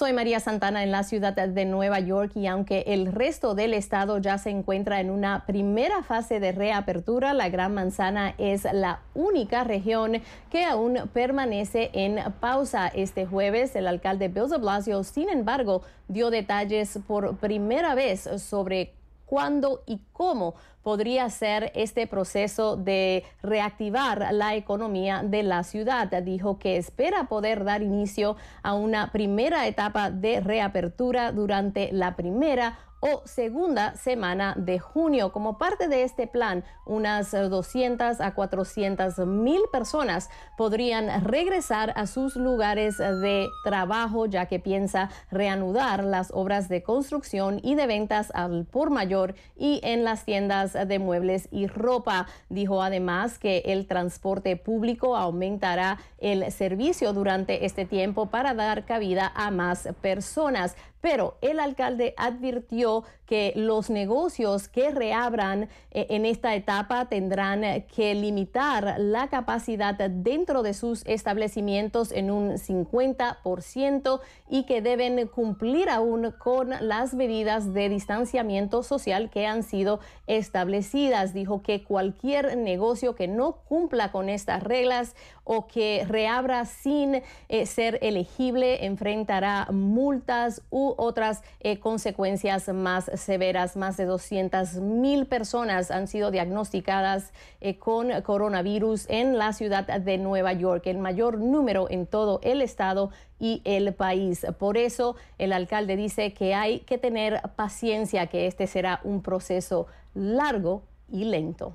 Soy 0.00 0.14
María 0.14 0.40
Santana 0.40 0.82
en 0.82 0.92
la 0.92 1.02
ciudad 1.02 1.34
de 1.34 1.64
Nueva 1.66 2.00
York 2.00 2.32
y 2.34 2.46
aunque 2.46 2.84
el 2.86 3.12
resto 3.12 3.54
del 3.54 3.74
estado 3.74 4.16
ya 4.16 4.38
se 4.38 4.48
encuentra 4.48 4.98
en 4.98 5.10
una 5.10 5.44
primera 5.44 6.02
fase 6.02 6.40
de 6.40 6.52
reapertura, 6.52 7.34
la 7.34 7.50
Gran 7.50 7.74
Manzana 7.74 8.34
es 8.38 8.66
la 8.72 9.00
única 9.12 9.62
región 9.62 10.22
que 10.48 10.64
aún 10.64 10.96
permanece 11.12 11.90
en 11.92 12.18
pausa. 12.40 12.88
Este 12.88 13.26
jueves, 13.26 13.76
el 13.76 13.86
alcalde 13.86 14.28
Bill 14.28 14.48
de 14.48 14.56
Blasio, 14.56 15.04
sin 15.04 15.28
embargo, 15.28 15.82
dio 16.08 16.30
detalles 16.30 16.98
por 17.06 17.36
primera 17.36 17.94
vez 17.94 18.26
sobre 18.38 18.94
cuándo 19.30 19.84
y 19.86 20.00
cómo 20.12 20.56
podría 20.82 21.30
ser 21.30 21.70
este 21.76 22.08
proceso 22.08 22.76
de 22.76 23.22
reactivar 23.44 24.26
la 24.32 24.56
economía 24.56 25.22
de 25.22 25.44
la 25.44 25.62
ciudad. 25.62 26.08
Dijo 26.24 26.58
que 26.58 26.76
espera 26.76 27.28
poder 27.28 27.62
dar 27.62 27.80
inicio 27.80 28.34
a 28.64 28.74
una 28.74 29.12
primera 29.12 29.68
etapa 29.68 30.10
de 30.10 30.40
reapertura 30.40 31.30
durante 31.30 31.92
la 31.92 32.16
primera 32.16 32.76
o 33.00 33.22
segunda 33.24 33.94
semana 33.96 34.54
de 34.56 34.78
junio. 34.78 35.32
Como 35.32 35.58
parte 35.58 35.88
de 35.88 36.02
este 36.02 36.26
plan, 36.26 36.64
unas 36.86 37.30
200 37.32 38.20
a 38.20 38.34
400 38.34 39.18
mil 39.26 39.62
personas 39.72 40.30
podrían 40.56 41.24
regresar 41.24 41.92
a 41.96 42.06
sus 42.06 42.36
lugares 42.36 42.98
de 42.98 43.48
trabajo 43.64 44.26
ya 44.26 44.46
que 44.46 44.58
piensa 44.58 45.10
reanudar 45.30 46.04
las 46.04 46.30
obras 46.32 46.68
de 46.68 46.82
construcción 46.82 47.60
y 47.62 47.74
de 47.74 47.86
ventas 47.86 48.30
al 48.34 48.66
por 48.66 48.90
mayor 48.90 49.34
y 49.56 49.80
en 49.82 50.04
las 50.04 50.24
tiendas 50.24 50.72
de 50.72 50.98
muebles 50.98 51.48
y 51.50 51.66
ropa. 51.66 52.26
Dijo 52.48 52.82
además 52.82 53.38
que 53.38 53.62
el 53.66 53.86
transporte 53.86 54.56
público 54.56 55.16
aumentará 55.16 55.98
el 56.18 56.50
servicio 56.52 57.12
durante 57.12 57.64
este 57.64 57.84
tiempo 57.84 58.26
para 58.26 58.54
dar 58.54 58.84
cabida 58.84 59.32
a 59.34 59.50
más 59.50 59.88
personas 60.02 60.76
pero 61.00 61.36
el 61.40 61.60
alcalde 61.60 62.14
advirtió 62.16 63.04
que 63.26 63.52
los 63.54 63.90
negocios 63.90 64.68
que 64.68 64.90
reabran 64.90 65.68
eh, 65.92 66.06
en 66.10 66.26
esta 66.26 66.54
etapa 66.54 67.08
tendrán 67.08 67.84
que 67.94 68.14
limitar 68.14 68.96
la 68.98 69.28
capacidad 69.28 69.94
dentro 69.94 70.62
de 70.62 70.74
sus 70.74 71.06
establecimientos 71.06 72.10
en 72.10 72.30
un 72.30 72.54
50% 72.54 74.20
y 74.48 74.64
que 74.64 74.82
deben 74.82 75.28
cumplir 75.28 75.88
aún 75.88 76.32
con 76.38 76.70
las 76.80 77.14
medidas 77.14 77.72
de 77.72 77.88
distanciamiento 77.88 78.82
social 78.82 79.30
que 79.30 79.46
han 79.46 79.62
sido 79.62 80.00
establecidas. 80.26 81.32
Dijo 81.32 81.62
que 81.62 81.84
cualquier 81.84 82.56
negocio 82.56 83.14
que 83.14 83.28
no 83.28 83.52
cumpla 83.68 84.10
con 84.10 84.28
estas 84.28 84.62
reglas 84.62 85.14
o 85.52 85.66
que 85.66 86.06
reabra 86.06 86.64
sin 86.64 87.22
eh, 87.48 87.66
ser 87.66 87.98
elegible 88.02 88.86
enfrentará 88.86 89.66
multas 89.72 90.62
u 90.70 90.94
otras 90.96 91.42
eh, 91.58 91.80
consecuencias 91.80 92.68
más 92.68 93.10
severas. 93.14 93.76
Más 93.76 93.96
de 93.96 94.04
200 94.04 94.76
mil 94.76 95.26
personas 95.26 95.90
han 95.90 96.06
sido 96.06 96.30
diagnosticadas 96.30 97.32
eh, 97.60 97.78
con 97.78 98.12
coronavirus 98.22 99.06
en 99.08 99.38
la 99.38 99.52
ciudad 99.52 99.88
de 99.88 100.18
Nueva 100.18 100.52
York, 100.52 100.86
el 100.86 100.98
mayor 100.98 101.38
número 101.38 101.90
en 101.90 102.06
todo 102.06 102.38
el 102.44 102.62
estado 102.62 103.10
y 103.40 103.60
el 103.64 103.92
país. 103.92 104.46
Por 104.56 104.76
eso 104.76 105.16
el 105.38 105.52
alcalde 105.52 105.96
dice 105.96 106.32
que 106.32 106.54
hay 106.54 106.78
que 106.78 106.96
tener 106.96 107.42
paciencia, 107.56 108.28
que 108.28 108.46
este 108.46 108.68
será 108.68 109.00
un 109.02 109.20
proceso 109.20 109.88
largo 110.14 110.84
y 111.08 111.24
lento. 111.24 111.74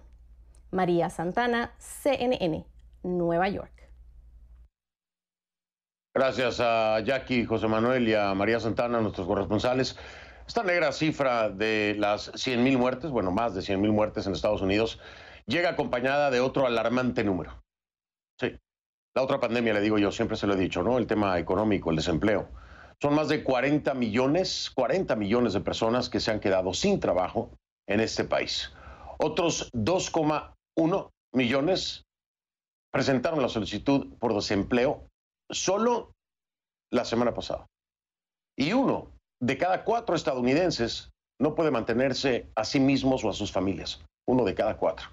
María 0.72 1.10
Santana, 1.10 1.74
CNN. 1.78 2.75
Nueva 3.06 3.48
York. 3.50 3.72
Gracias 6.14 6.60
a 6.60 7.02
Jackie, 7.02 7.46
José 7.46 7.68
Manuel 7.68 8.08
y 8.08 8.14
a 8.16 8.34
María 8.34 8.60
Santana, 8.60 9.02
nuestros 9.02 9.28
corresponsales. 9.28 9.98
Esta 10.48 10.64
negra 10.64 10.92
cifra 10.92 11.50
de 11.50 11.96
las 11.98 12.32
100.000 12.34 12.78
muertes, 12.78 13.12
bueno, 13.12 13.32
más 13.32 13.54
de 13.54 13.62
100.000 13.62 13.92
muertes 13.92 14.26
en 14.26 14.34
Estados 14.34 14.62
Unidos, 14.62 15.00
llega 15.46 15.70
acompañada 15.70 16.32
de 16.32 16.40
otro 16.40 16.66
alarmante 16.66 17.24
número. 17.24 17.62
Sí, 18.40 18.58
la 19.14 19.24
otra 19.24 19.40
pandemia, 19.40 19.74
le 19.74 19.82
digo 19.82 19.98
yo, 19.98 20.12
siempre 20.12 20.38
se 20.38 20.48
lo 20.48 20.54
he 20.54 20.58
dicho, 20.58 20.84
¿no? 20.84 20.98
El 20.98 21.08
tema 21.08 21.38
económico, 21.38 21.90
el 21.90 21.98
desempleo. 21.98 22.48
Son 23.02 23.14
más 23.14 23.28
de 23.28 23.44
40 23.44 23.94
millones, 23.94 24.72
40 24.74 25.16
millones 25.16 25.54
de 25.54 25.60
personas 25.60 26.10
que 26.10 26.20
se 26.20 26.32
han 26.32 26.40
quedado 26.40 26.74
sin 26.74 27.00
trabajo 27.00 27.52
en 27.88 28.00
este 28.00 28.24
país. 28.24 28.72
Otros 29.18 29.72
2,1 29.74 31.12
millones 31.34 32.06
presentaron 32.96 33.42
la 33.42 33.50
solicitud 33.50 34.14
por 34.20 34.34
desempleo 34.34 35.06
solo 35.52 36.14
la 36.94 37.04
semana 37.04 37.34
pasada. 37.34 37.68
Y 38.58 38.72
uno 38.72 39.12
de 39.42 39.58
cada 39.58 39.84
cuatro 39.84 40.16
estadounidenses 40.16 41.12
no 41.38 41.56
puede 41.56 41.72
mantenerse 41.72 42.50
a 42.56 42.64
sí 42.64 42.80
mismos 42.80 43.26
o 43.26 43.30
a 43.30 43.34
sus 43.34 43.52
familias. 43.52 44.02
Uno 44.26 44.46
de 44.46 44.56
cada 44.56 44.78
cuatro. 44.78 45.10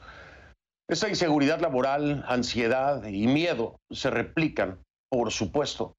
Esa 0.89 1.09
inseguridad 1.09 1.59
laboral, 1.59 2.25
ansiedad 2.29 3.05
y 3.05 3.27
miedo 3.27 3.81
se 3.91 4.11
replican, 4.11 4.79
por 5.11 5.33
supuesto, 5.33 5.97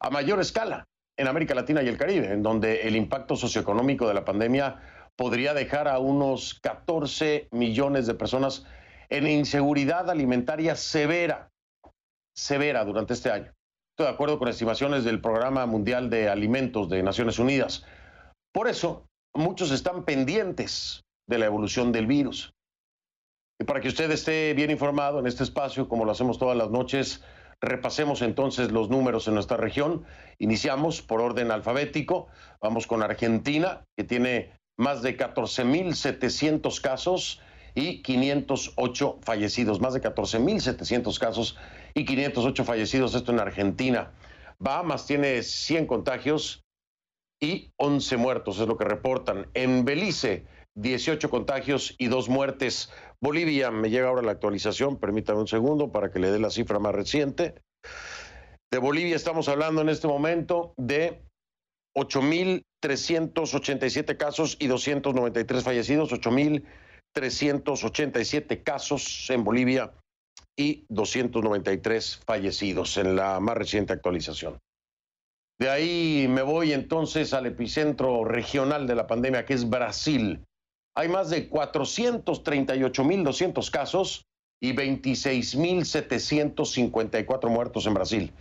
a 0.00 0.10
mayor 0.10 0.38
escala 0.38 0.84
en 1.18 1.26
América 1.26 1.56
Latina 1.56 1.82
y 1.82 1.88
el 1.88 1.98
Caribe, 1.98 2.30
en 2.30 2.44
donde 2.44 2.82
el 2.82 2.94
impacto 2.94 3.34
socioeconómico 3.34 4.06
de 4.06 4.14
la 4.14 4.24
pandemia 4.24 4.80
podría 5.16 5.52
dejar 5.52 5.88
a 5.88 5.98
unos 5.98 6.60
14 6.62 7.48
millones 7.50 8.06
de 8.06 8.14
personas 8.14 8.64
en 9.08 9.26
inseguridad 9.26 10.10
alimentaria 10.10 10.76
severa, 10.76 11.50
severa 12.34 12.84
durante 12.84 13.14
este 13.14 13.30
año. 13.30 13.52
Estoy 13.92 14.06
de 14.06 14.12
acuerdo 14.12 14.38
con 14.38 14.48
estimaciones 14.48 15.04
del 15.04 15.20
Programa 15.20 15.66
Mundial 15.66 16.10
de 16.10 16.28
Alimentos 16.28 16.88
de 16.88 17.02
Naciones 17.02 17.38
Unidas. 17.38 17.84
Por 18.52 18.68
eso, 18.68 19.06
muchos 19.34 19.70
están 19.70 20.04
pendientes 20.04 21.02
de 21.26 21.38
la 21.38 21.46
evolución 21.46 21.90
del 21.90 22.06
virus. 22.06 22.52
Y 23.60 23.64
para 23.64 23.80
que 23.80 23.88
usted 23.88 24.10
esté 24.10 24.54
bien 24.54 24.70
informado 24.70 25.18
en 25.18 25.26
este 25.26 25.42
espacio, 25.42 25.88
como 25.88 26.04
lo 26.04 26.12
hacemos 26.12 26.38
todas 26.38 26.56
las 26.56 26.70
noches, 26.70 27.24
repasemos 27.60 28.22
entonces 28.22 28.70
los 28.70 28.88
números 28.88 29.26
en 29.26 29.34
nuestra 29.34 29.56
región. 29.56 30.04
Iniciamos 30.38 31.02
por 31.02 31.20
orden 31.20 31.50
alfabético. 31.50 32.28
Vamos 32.60 32.86
con 32.86 33.02
Argentina, 33.02 33.84
que 33.96 34.04
tiene 34.04 34.52
más 34.76 35.02
de 35.02 35.16
14.700 35.16 36.80
casos 36.80 37.40
y 37.78 38.02
508 38.02 39.20
fallecidos, 39.22 39.80
más 39.80 39.94
de 39.94 40.02
14.700 40.02 41.16
casos 41.20 41.56
y 41.94 42.04
508 42.04 42.64
fallecidos, 42.64 43.14
esto 43.14 43.30
en 43.30 43.38
Argentina. 43.38 44.10
Bahamas 44.58 45.06
tiene 45.06 45.44
100 45.44 45.86
contagios 45.86 46.64
y 47.40 47.70
11 47.76 48.16
muertos, 48.16 48.58
es 48.58 48.66
lo 48.66 48.76
que 48.76 48.84
reportan. 48.84 49.46
En 49.54 49.84
Belice, 49.84 50.44
18 50.74 51.30
contagios 51.30 51.94
y 51.98 52.08
2 52.08 52.28
muertes. 52.28 52.90
Bolivia, 53.20 53.70
me 53.70 53.90
llega 53.90 54.08
ahora 54.08 54.22
la 54.22 54.32
actualización, 54.32 54.96
permítame 54.96 55.38
un 55.38 55.46
segundo 55.46 55.92
para 55.92 56.10
que 56.10 56.18
le 56.18 56.32
dé 56.32 56.40
la 56.40 56.50
cifra 56.50 56.80
más 56.80 56.96
reciente. 56.96 57.62
De 58.72 58.78
Bolivia 58.78 59.14
estamos 59.14 59.48
hablando 59.48 59.82
en 59.82 59.88
este 59.88 60.08
momento 60.08 60.74
de 60.76 61.22
8.387 61.96 64.16
casos 64.16 64.56
y 64.58 64.66
293 64.66 65.62
fallecidos, 65.62 66.10
8.000 66.10 66.64
387 67.12 68.62
casos 68.62 69.28
en 69.30 69.42
Bolivia 69.44 69.92
y 70.56 70.86
293 70.88 72.20
fallecidos 72.26 72.96
en 72.96 73.14
la 73.16 73.38
más 73.40 73.56
reciente 73.56 73.92
actualización. 73.92 74.58
De 75.58 75.68
ahí 75.70 76.26
me 76.28 76.42
voy 76.42 76.72
entonces 76.72 77.34
al 77.34 77.46
epicentro 77.46 78.24
regional 78.24 78.86
de 78.86 78.94
la 78.94 79.08
pandemia, 79.08 79.44
que 79.44 79.54
es 79.54 79.68
Brasil. 79.68 80.44
Hay 80.96 81.08
más 81.08 81.30
de 81.30 81.50
438.200 81.50 83.70
casos 83.70 84.22
y 84.60 84.72
26.754 84.72 87.48
muertos 87.48 87.86
en 87.86 87.94
Brasil. 87.94 88.32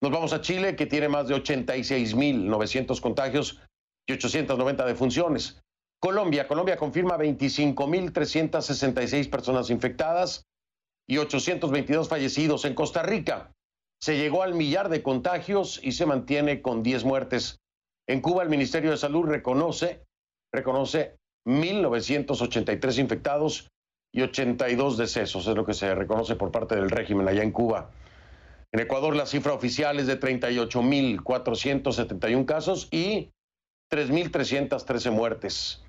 Nos 0.00 0.12
vamos 0.12 0.32
a 0.32 0.40
Chile, 0.40 0.76
que 0.76 0.86
tiene 0.86 1.08
más 1.08 1.26
de 1.28 1.34
86.900 1.34 3.00
contagios 3.00 3.60
y 4.06 4.12
890 4.12 4.84
defunciones. 4.84 5.60
Colombia, 6.00 6.46
Colombia 6.46 6.76
confirma 6.76 7.18
25.366 7.18 9.30
personas 9.30 9.70
infectadas 9.70 10.44
y 11.08 11.18
822 11.18 12.08
fallecidos. 12.08 12.64
En 12.64 12.74
Costa 12.74 13.02
Rica 13.02 13.52
se 14.00 14.16
llegó 14.16 14.42
al 14.42 14.54
millar 14.54 14.88
de 14.88 15.02
contagios 15.02 15.80
y 15.82 15.92
se 15.92 16.06
mantiene 16.06 16.62
con 16.62 16.82
10 16.82 17.04
muertes. 17.04 17.58
En 18.08 18.20
Cuba 18.20 18.42
el 18.42 18.48
Ministerio 18.48 18.90
de 18.90 18.98
Salud 18.98 19.26
reconoce, 19.26 20.04
reconoce 20.52 21.16
1.983 21.46 22.98
infectados 22.98 23.68
y 24.12 24.22
82 24.22 24.96
decesos, 24.96 25.46
es 25.46 25.56
lo 25.56 25.66
que 25.66 25.74
se 25.74 25.94
reconoce 25.94 26.34
por 26.36 26.50
parte 26.50 26.74
del 26.76 26.90
régimen 26.90 27.28
allá 27.28 27.42
en 27.42 27.52
Cuba. 27.52 27.90
En 28.72 28.80
Ecuador 28.80 29.14
la 29.16 29.26
cifra 29.26 29.52
oficial 29.54 29.98
es 29.98 30.06
de 30.06 30.20
38.471 30.20 32.44
casos 32.44 32.88
y 32.90 33.30
3.313 33.90 35.10
muertes. 35.10 35.82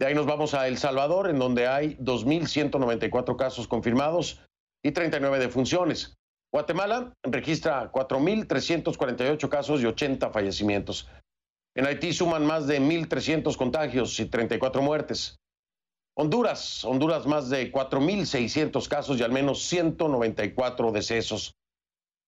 De 0.00 0.06
ahí 0.06 0.14
nos 0.14 0.24
vamos 0.24 0.54
a 0.54 0.66
El 0.66 0.78
Salvador, 0.78 1.28
en 1.28 1.38
donde 1.38 1.68
hay 1.68 1.94
2.194 1.96 3.36
casos 3.36 3.68
confirmados 3.68 4.40
y 4.82 4.92
39 4.92 5.38
defunciones. 5.38 6.16
Guatemala 6.50 7.12
registra 7.22 7.92
4.348 7.92 9.48
casos 9.50 9.82
y 9.82 9.84
80 9.84 10.30
fallecimientos. 10.30 11.06
En 11.76 11.84
Haití 11.84 12.14
suman 12.14 12.46
más 12.46 12.66
de 12.66 12.80
1.300 12.80 13.54
contagios 13.58 14.18
y 14.20 14.24
34 14.24 14.80
muertes. 14.80 15.36
Honduras, 16.16 16.82
Honduras 16.86 17.26
más 17.26 17.50
de 17.50 17.70
4.600 17.70 18.88
casos 18.88 19.20
y 19.20 19.22
al 19.22 19.32
menos 19.32 19.64
194 19.64 20.92
decesos. 20.92 21.52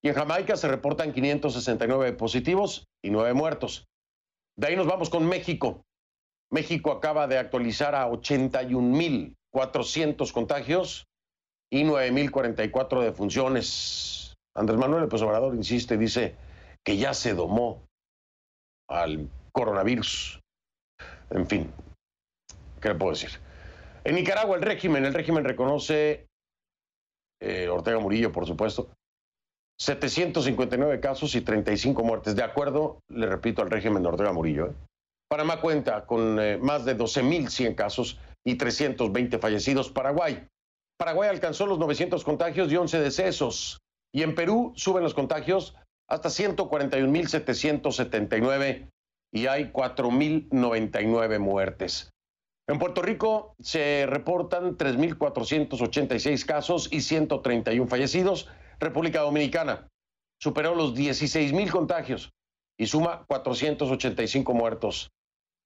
Y 0.05 0.09
en 0.09 0.15
Jamaica 0.15 0.59
se 0.59 0.69
reportan 0.69 1.15
569 1.15 2.13
positivos 2.13 2.85
y 3.03 3.09
9 3.09 3.33
muertos. 3.33 3.87
De 4.59 4.67
ahí 4.67 4.77
nos 4.77 4.87
vamos 4.87 5.09
con 5.09 5.27
México. 5.27 5.87
México 6.53 6.93
acaba 6.93 7.27
de 7.27 7.39
actualizar 7.39 7.95
a 7.95 8.07
81.400 8.09 10.33
contagios 10.33 11.07
y 11.71 11.85
9.044 11.85 13.03
defunciones. 13.03 14.35
Andrés 14.55 14.79
Manuel 14.79 15.05
López 15.05 15.23
Obrador 15.23 15.55
insiste, 15.55 15.97
dice 15.97 16.37
que 16.85 16.99
ya 16.99 17.15
se 17.15 17.33
domó 17.33 17.87
al 18.87 19.31
coronavirus. 19.53 20.41
En 21.31 21.47
fin, 21.47 21.73
¿qué 22.83 22.91
le 22.91 22.97
puedo 22.97 23.13
decir? 23.13 23.31
En 24.05 24.17
Nicaragua 24.17 24.57
el 24.57 24.63
régimen, 24.63 25.07
el 25.07 25.15
régimen 25.15 25.45
reconoce, 25.45 26.27
eh, 27.41 27.69
Ortega 27.69 27.99
Murillo 27.99 28.31
por 28.31 28.47
supuesto, 28.47 28.91
759 29.79 31.01
casos 31.01 31.35
y 31.35 31.41
35 31.41 32.05
muertes, 32.05 32.37
de 32.37 32.43
acuerdo, 32.43 33.01
le 33.09 33.27
repito, 33.27 33.63
al 33.63 33.71
régimen 33.71 34.03
de 34.03 34.11
Ortega 34.11 34.33
Murillo. 34.33 34.67
¿eh? 34.67 34.75
Panamá 35.33 35.63
cuenta 35.63 36.05
con 36.05 36.39
eh, 36.39 36.59
más 36.59 36.85
de 36.85 36.95
12.100 36.95 37.75
casos 37.75 38.19
y 38.45 38.57
320 38.57 39.39
fallecidos. 39.39 39.89
Paraguay. 39.89 40.47
Paraguay 40.99 41.31
alcanzó 41.31 41.65
los 41.65 41.79
900 41.79 42.23
contagios 42.23 42.71
y 42.71 42.77
11 42.77 43.01
decesos. 43.01 43.79
Y 44.13 44.25
en 44.25 44.35
Perú 44.35 44.75
suben 44.77 45.03
los 45.03 45.15
contagios 45.15 45.75
hasta 46.07 46.29
141.779 46.29 48.91
y 49.33 49.47
hay 49.47 49.73
4.099 49.73 51.39
muertes. 51.39 52.11
En 52.69 52.79
Puerto 52.79 53.01
Rico 53.01 53.55
se 53.59 54.05
reportan 54.07 54.77
3.486 54.77 56.45
casos 56.45 56.91
y 56.93 57.01
131 57.01 57.89
fallecidos. 57.89 58.51
República 58.79 59.23
Dominicana 59.23 59.89
superó 60.39 60.75
los 60.75 60.95
16.000 60.95 61.71
contagios 61.71 62.33
y 62.79 62.85
suma 62.85 63.25
485 63.27 64.53
muertos. 64.53 65.11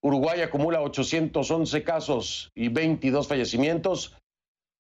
Uruguay 0.03 0.43
acumula 0.43 0.83
811 0.83 1.85
casos 1.85 2.51
y 2.55 2.69
22 2.69 3.27
fallecimientos. 3.27 4.19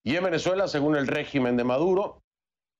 Y 0.04 0.16
en 0.16 0.24
Venezuela, 0.24 0.68
según 0.68 0.96
el 0.96 1.06
régimen 1.06 1.56
de 1.56 1.64
Maduro, 1.64 2.20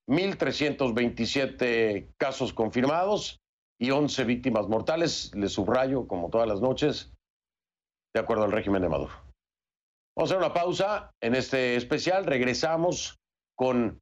1.327 0.08 2.12
casos 2.16 2.52
confirmados 2.52 3.40
y 3.80 3.90
11 3.90 4.24
víctimas 4.24 4.68
mortales. 4.68 5.32
Les 5.34 5.52
subrayo, 5.52 6.06
como 6.06 6.30
todas 6.30 6.46
las 6.46 6.60
noches, 6.60 7.12
de 8.14 8.20
acuerdo 8.20 8.44
al 8.44 8.52
régimen 8.52 8.82
de 8.82 8.88
Maduro. 8.88 9.12
Vamos 10.16 10.30
a 10.30 10.34
hacer 10.34 10.38
una 10.38 10.54
pausa 10.54 11.10
en 11.20 11.34
este 11.34 11.76
especial. 11.76 12.24
Regresamos 12.24 13.18
con 13.56 14.00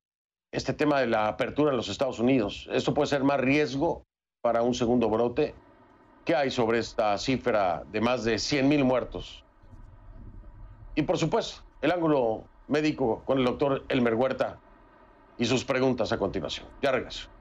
este 0.53 0.73
tema 0.73 1.01
de 1.01 1.09
la 1.09 1.29
apertura 1.29 1.71
en 1.71 1.77
los 1.77 1.89
Estados 1.89 2.21
Unidos. 2.21 2.69
¿Esto 2.71 2.95
puede 2.95 3.09
ser 3.09 3.25
más 3.25 3.41
riesgo 3.41 4.05
para 4.43 4.63
un 4.63 4.75
segundo 4.75 5.09
brote? 5.09 5.55
¿Qué 6.25 6.35
hay 6.35 6.51
sobre 6.51 6.79
esta 6.79 7.19
cifra 7.19 7.83
de 7.93 8.01
más 8.01 8.25
de 8.25 8.39
100 8.39 8.67
mil 8.67 8.85
muertos? 8.85 9.45
Y 10.95 11.03
por 11.03 11.19
supuesto, 11.19 11.63
el 11.83 11.93
ángulo 11.93 12.45
médico 12.69 13.23
con 13.27 13.39
el 13.39 13.45
doctor 13.45 13.85
Elmer 13.89 14.15
Huerta 14.15 14.59
y 15.37 15.45
sus 15.45 15.65
preguntas 15.65 16.13
a 16.13 16.19
continuación. 16.19 16.67
Ya 16.81 16.93
regreso. 16.93 17.34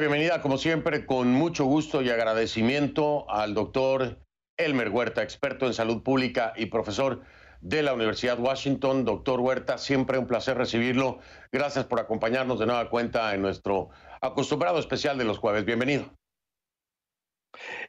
Bienvenida, 0.00 0.40
como 0.40 0.56
siempre, 0.56 1.04
con 1.04 1.30
mucho 1.30 1.66
gusto 1.66 2.00
y 2.00 2.08
agradecimiento 2.08 3.30
al 3.30 3.52
doctor 3.52 4.18
Elmer 4.56 4.88
Huerta, 4.88 5.22
experto 5.22 5.66
en 5.66 5.74
salud 5.74 6.02
pública 6.02 6.54
y 6.56 6.66
profesor 6.66 7.20
de 7.60 7.82
la 7.82 7.92
Universidad 7.92 8.40
Washington. 8.40 9.04
Doctor 9.04 9.40
Huerta, 9.40 9.76
siempre 9.76 10.16
un 10.16 10.26
placer 10.26 10.56
recibirlo. 10.56 11.18
Gracias 11.52 11.84
por 11.84 12.00
acompañarnos 12.00 12.58
de 12.58 12.64
nueva 12.64 12.88
cuenta 12.88 13.34
en 13.34 13.42
nuestro 13.42 13.90
acostumbrado 14.22 14.78
especial 14.78 15.18
de 15.18 15.24
los 15.24 15.36
jueves. 15.36 15.66
Bienvenido. 15.66 16.06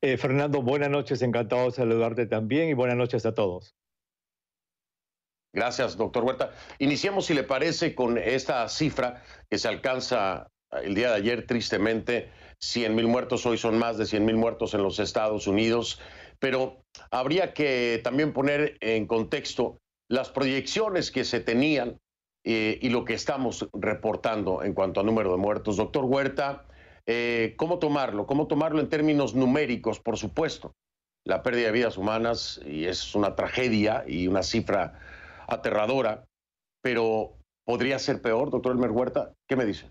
Eh, 0.02 0.18
Fernando, 0.18 0.62
buenas 0.62 0.90
noches, 0.90 1.22
encantado 1.22 1.68
de 1.68 1.72
saludarte 1.72 2.26
también 2.26 2.68
y 2.68 2.74
buenas 2.74 2.98
noches 2.98 3.26
a 3.26 3.34
todos. 3.34 3.74
Gracias, 5.54 5.96
doctor 5.96 6.26
Huerta. 6.26 6.52
Iniciemos, 6.78 7.26
si 7.26 7.34
le 7.34 7.44
parece, 7.44 7.96
con 7.96 8.18
esta 8.18 8.68
cifra 8.68 9.24
que 9.50 9.58
se 9.58 9.70
alcanza 9.70 10.51
el 10.84 10.96
día 10.96 11.10
de 11.10 11.16
ayer, 11.16 11.46
tristemente, 11.46 12.30
100 12.60 12.96
mil 12.96 13.08
muertos, 13.08 13.46
hoy 13.46 13.58
son 13.58 13.78
más 13.78 13.98
de 13.98 14.06
100 14.06 14.26
mil 14.26 14.38
muertos 14.38 14.74
en 14.74 14.84
los 14.84 15.00
Estados 15.00 15.48
Unidos, 15.48 16.00
pero 16.40 16.82
habría 17.12 17.54
que 17.54 18.00
también 18.04 18.34
poner 18.34 18.78
en 18.80 19.08
contexto 19.08 19.78
las 20.08 20.30
proyecciones 20.30 21.12
que 21.12 21.24
se 21.24 21.40
tenían 21.40 22.00
eh, 22.44 22.80
y 22.82 22.90
lo 22.90 23.06
que 23.06 23.14
estamos 23.14 23.70
reportando 23.74 24.64
en 24.64 24.74
cuanto 24.74 25.00
a 25.00 25.04
número 25.04 25.32
de 25.32 25.38
muertos. 25.38 25.78
Doctor 25.78 26.06
Huerta, 26.06 26.66
eh, 27.06 27.54
¿cómo 27.58 27.80
tomarlo? 27.80 28.26
¿Cómo 28.26 28.48
tomarlo 28.48 28.80
en 28.80 28.90
términos 28.90 29.36
numéricos, 29.36 30.00
por 30.00 30.18
supuesto? 30.18 30.74
La 31.24 31.44
pérdida 31.44 31.68
de 31.68 31.74
vidas 31.74 31.98
humanas 31.98 32.60
y 32.66 32.86
es 32.86 33.14
una 33.14 33.36
tragedia 33.36 34.04
y 34.08 34.28
una 34.28 34.42
cifra 34.42 35.00
aterradora, 35.48 36.26
pero 36.82 37.38
¿podría 37.66 38.00
ser 38.00 38.22
peor, 38.22 38.50
doctor 38.50 38.72
Elmer 38.72 38.92
Huerta? 38.92 39.34
¿Qué 39.48 39.56
me 39.56 39.66
dice? 39.66 39.88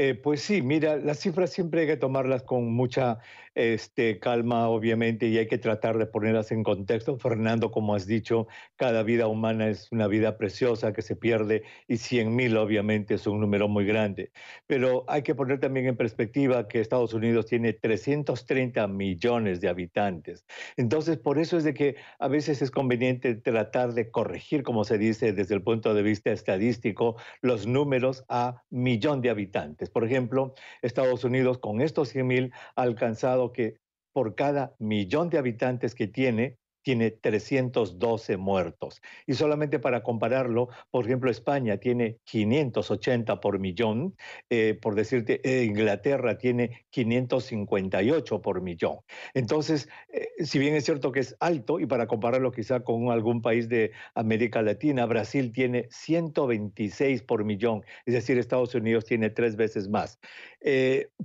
Eh, 0.00 0.14
pues 0.14 0.42
sí, 0.42 0.62
mira, 0.62 0.96
las 0.96 1.18
cifras 1.18 1.50
siempre 1.50 1.80
hay 1.80 1.88
que 1.88 1.96
tomarlas 1.96 2.44
con 2.44 2.72
mucha 2.72 3.18
este, 3.56 4.20
calma, 4.20 4.68
obviamente, 4.68 5.26
y 5.26 5.36
hay 5.38 5.48
que 5.48 5.58
tratar 5.58 5.98
de 5.98 6.06
ponerlas 6.06 6.52
en 6.52 6.62
contexto. 6.62 7.18
Fernando, 7.18 7.72
como 7.72 7.96
has 7.96 8.06
dicho, 8.06 8.46
cada 8.76 9.02
vida 9.02 9.26
humana 9.26 9.68
es 9.68 9.90
una 9.90 10.06
vida 10.06 10.38
preciosa 10.38 10.92
que 10.92 11.02
se 11.02 11.16
pierde 11.16 11.64
y 11.88 11.96
100 11.96 12.36
mil, 12.36 12.56
obviamente, 12.56 13.14
es 13.14 13.26
un 13.26 13.40
número 13.40 13.66
muy 13.66 13.84
grande. 13.86 14.30
Pero 14.68 15.04
hay 15.08 15.22
que 15.22 15.34
poner 15.34 15.58
también 15.58 15.86
en 15.86 15.96
perspectiva 15.96 16.68
que 16.68 16.80
Estados 16.80 17.12
Unidos 17.12 17.46
tiene 17.46 17.72
330 17.72 18.86
millones 18.86 19.60
de 19.60 19.68
habitantes. 19.68 20.46
Entonces, 20.76 21.18
por 21.18 21.40
eso 21.40 21.56
es 21.56 21.64
de 21.64 21.74
que 21.74 21.96
a 22.20 22.28
veces 22.28 22.62
es 22.62 22.70
conveniente 22.70 23.34
tratar 23.34 23.94
de 23.94 24.12
corregir, 24.12 24.62
como 24.62 24.84
se 24.84 24.96
dice 24.96 25.32
desde 25.32 25.56
el 25.56 25.62
punto 25.62 25.92
de 25.92 26.02
vista 26.02 26.30
estadístico, 26.30 27.16
los 27.42 27.66
números 27.66 28.24
a 28.28 28.62
millón 28.70 29.22
de 29.22 29.30
habitantes. 29.30 29.87
Por 29.88 30.04
ejemplo, 30.04 30.54
Estados 30.82 31.24
Unidos 31.24 31.58
con 31.58 31.80
estos 31.80 32.08
100 32.10 32.26
mil 32.26 32.52
ha 32.76 32.82
alcanzado 32.82 33.52
que 33.52 33.78
por 34.12 34.34
cada 34.34 34.74
millón 34.78 35.30
de 35.30 35.38
habitantes 35.38 35.94
que 35.94 36.06
tiene, 36.06 36.58
tiene 36.82 37.10
312 37.10 38.36
muertos. 38.36 39.02
Y 39.26 39.34
solamente 39.34 39.78
para 39.78 40.02
compararlo, 40.02 40.68
por 40.90 41.04
ejemplo, 41.04 41.30
España 41.30 41.78
tiene 41.78 42.18
580 42.24 43.40
por 43.40 43.58
millón, 43.58 44.16
eh, 44.50 44.78
por 44.80 44.94
decirte, 44.94 45.40
eh, 45.44 45.64
Inglaterra 45.64 46.38
tiene 46.38 46.86
558 46.90 48.40
por 48.40 48.60
millón. 48.60 48.98
Entonces, 49.34 49.88
eh, 50.12 50.28
si 50.44 50.58
bien 50.58 50.74
es 50.74 50.84
cierto 50.84 51.12
que 51.12 51.20
es 51.20 51.36
alto, 51.40 51.80
y 51.80 51.86
para 51.86 52.06
compararlo 52.06 52.52
quizá 52.52 52.80
con 52.80 53.10
algún 53.10 53.42
país 53.42 53.68
de 53.68 53.92
América 54.14 54.62
Latina, 54.62 55.06
Brasil 55.06 55.52
tiene 55.52 55.88
126 55.90 57.22
por 57.22 57.44
millón, 57.44 57.84
es 58.06 58.14
decir, 58.14 58.38
Estados 58.38 58.74
Unidos 58.74 59.04
tiene 59.04 59.30
tres 59.30 59.56
veces 59.56 59.88
más. 59.88 60.18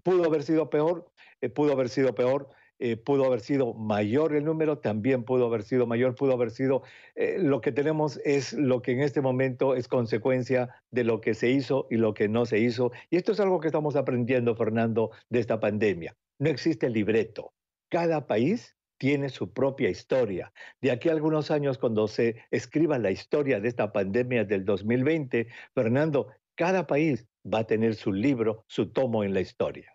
¿Pudo 0.04 0.26
haber 0.26 0.44
sido 0.44 0.70
peor? 0.70 1.10
pudo 1.54 1.74
haber 1.74 1.90
sido 1.90 2.16
peor 2.16 2.48
eh, 2.80 2.98
pudo 2.98 3.26
haber 3.26 3.40
sido 3.40 3.74
mayor 3.74 4.36
el 4.36 4.46
número, 4.46 4.80
también 4.80 5.24
pudo 5.24 5.46
haber 5.46 5.64
sido 5.64 5.88
mayor, 5.88 6.16
pudo 6.16 6.34
haber 6.34 6.52
sido... 6.52 6.84
Eh, 7.16 7.38
lo 7.40 7.62
que 7.62 7.72
tenemos 7.72 8.20
es 8.26 8.54
lo 8.54 8.82
que 8.82 8.92
en 8.92 9.02
este 9.02 9.22
momento 9.22 9.76
es 9.76 9.88
consecuencia 9.88 10.70
de 10.92 11.04
lo 11.04 11.22
que 11.22 11.34
se 11.34 11.50
hizo 11.50 11.88
y 11.90 11.98
lo 11.98 12.14
que 12.14 12.28
no 12.28 12.46
se 12.46 12.60
hizo. 12.60 12.92
Y 13.10 13.18
esto 13.18 13.32
es 13.32 13.40
algo 13.40 13.60
que 13.60 13.68
estamos 13.68 13.96
aprendiendo, 13.96 14.56
Fernando, 14.56 15.12
de 15.30 15.40
esta 15.40 15.60
pandemia. 15.60 16.16
No 16.40 16.50
existe 16.50 16.90
libreto. 16.90 17.54
Cada 17.90 18.26
país 18.28 18.76
tiene 18.98 19.30
su 19.30 19.52
propia 19.52 19.90
historia. 19.90 20.52
De 20.82 20.92
aquí 20.92 21.10
a 21.10 21.12
algunos 21.12 21.52
años, 21.52 21.78
cuando 21.78 22.08
se 22.08 22.38
escriba 22.52 22.98
la 22.98 23.12
historia 23.12 23.60
de 23.60 23.68
esta 23.68 23.92
pandemia 23.92 24.46
del 24.46 24.66
2020, 24.66 25.48
Fernando, 25.74 26.28
cada 26.56 26.88
país 26.88 27.28
va 27.46 27.60
a 27.60 27.68
tener 27.68 27.96
su 27.96 28.14
libro, 28.14 28.64
su 28.68 28.92
tomo 28.92 29.24
en 29.24 29.34
la 29.34 29.42
historia. 29.42 29.93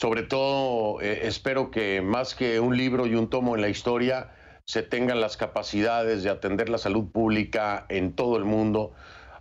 Sobre 0.00 0.22
todo, 0.24 1.00
eh, 1.00 1.26
espero 1.26 1.70
que 1.70 2.02
más 2.02 2.34
que 2.34 2.60
un 2.60 2.76
libro 2.76 3.06
y 3.06 3.14
un 3.14 3.30
tomo 3.30 3.54
en 3.54 3.62
la 3.62 3.68
historia, 3.68 4.32
se 4.66 4.82
tengan 4.82 5.20
las 5.20 5.36
capacidades 5.36 6.22
de 6.22 6.30
atender 6.30 6.68
la 6.68 6.78
salud 6.78 7.10
pública 7.10 7.86
en 7.88 8.14
todo 8.14 8.36
el 8.36 8.44
mundo, 8.44 8.92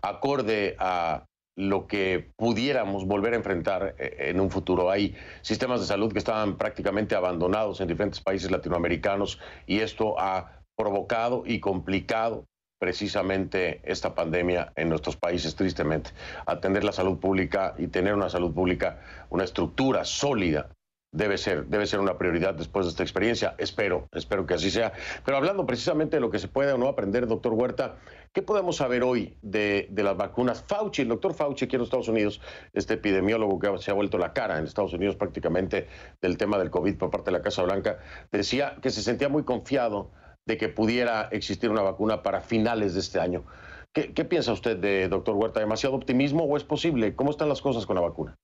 acorde 0.02 0.76
a 0.80 1.26
lo 1.56 1.88
que 1.88 2.32
pudiéramos 2.36 3.06
volver 3.06 3.34
a 3.34 3.38
enfrentar 3.38 3.96
eh, 3.98 4.30
en 4.30 4.40
un 4.40 4.50
futuro. 4.50 4.90
Hay 4.90 5.16
sistemas 5.42 5.82
de 5.82 5.88
salud 5.88 6.12
que 6.12 6.20
estaban 6.20 6.58
prácticamente 6.58 7.16
abandonados 7.16 7.80
en 7.82 7.88
diferentes 7.88 8.22
países 8.22 8.52
latinoamericanos 8.52 9.40
y 9.68 9.80
esto 9.80 10.20
ha 10.20 10.64
provocado 10.76 11.44
y 11.46 11.60
complicado 11.60 12.46
precisamente 12.84 13.80
esta 13.86 14.14
pandemia 14.14 14.74
en 14.76 14.90
nuestros 14.90 15.16
países, 15.16 15.56
tristemente. 15.56 16.10
Atender 16.46 16.84
la 16.84 16.92
salud 16.92 17.18
pública 17.18 17.76
y 17.78 17.88
tener 17.88 18.14
una 18.14 18.30
salud 18.30 18.54
pública, 18.54 19.00
una 19.30 19.46
estructura 19.46 20.04
sólida, 20.04 20.68
debe 21.14 21.38
ser, 21.38 21.68
debe 21.68 21.88
ser 21.88 22.02
una 22.02 22.18
prioridad 22.18 22.56
después 22.56 22.86
de 22.86 22.90
esta 22.90 23.02
experiencia. 23.02 23.56
Espero, 23.58 24.10
espero 24.12 24.46
que 24.46 24.56
así 24.56 24.70
sea. 24.70 24.92
Pero 25.24 25.38
hablando 25.38 25.66
precisamente 25.66 26.18
de 26.18 26.20
lo 26.20 26.30
que 26.30 26.40
se 26.40 26.50
puede 26.50 26.74
o 26.74 26.78
no 26.78 26.90
aprender, 26.90 27.26
doctor 27.26 27.54
Huerta, 27.54 27.96
¿qué 28.34 28.42
podemos 28.42 28.76
saber 28.76 29.04
hoy 29.04 29.38
de, 29.42 29.88
las 29.96 30.18
vacunas? 30.18 30.66
Fauci, 30.68 31.04
el 31.04 31.08
doctor 31.08 31.34
Fauci 31.34 31.64
aquí 31.64 31.78
en 31.78 31.80
los 31.80 31.88
Estados 31.88 32.10
Unidos, 32.10 32.42
este 32.74 32.96
epidemiólogo 32.96 33.60
que 33.60 33.78
se 33.78 33.92
ha 33.92 33.94
vuelto 33.94 34.18
la 34.18 34.34
cara 34.34 34.58
en 34.58 34.66
Estados 34.66 34.92
Unidos 34.92 35.16
prácticamente 35.16 35.88
del 36.22 36.38
tema 36.38 36.58
del 36.58 36.70
COVID 36.70 36.98
por 36.98 37.12
parte 37.12 37.32
de 37.32 37.38
la 37.38 37.42
Casa 37.42 37.64
Blanca, 37.64 38.00
decía 38.30 38.76
que 38.82 38.90
se 38.90 39.02
sentía 39.02 39.30
muy 39.30 39.44
confiado 39.44 40.12
de 40.46 40.58
que 40.58 40.70
pudiera 40.70 41.30
existir 41.32 41.70
una 41.70 41.82
vacuna 41.82 42.24
para 42.24 42.42
finales 42.42 42.94
de 42.94 43.00
este 43.00 43.20
año. 43.20 43.46
¿Qué, 43.94 44.26
piensa 44.26 44.54
usted 44.54 44.78
de 44.78 45.08
doctor 45.08 45.36
Huerta? 45.36 45.60
¿Demasiado 45.60 45.96
optimismo 45.96 46.46
o 46.46 46.58
es 46.58 46.64
posible? 46.64 47.16
¿Cómo 47.16 47.30
están 47.30 47.48
las 47.48 47.62
cosas 47.62 47.86
con 47.86 47.96
la 47.96 48.02
vacuna? 48.02 48.36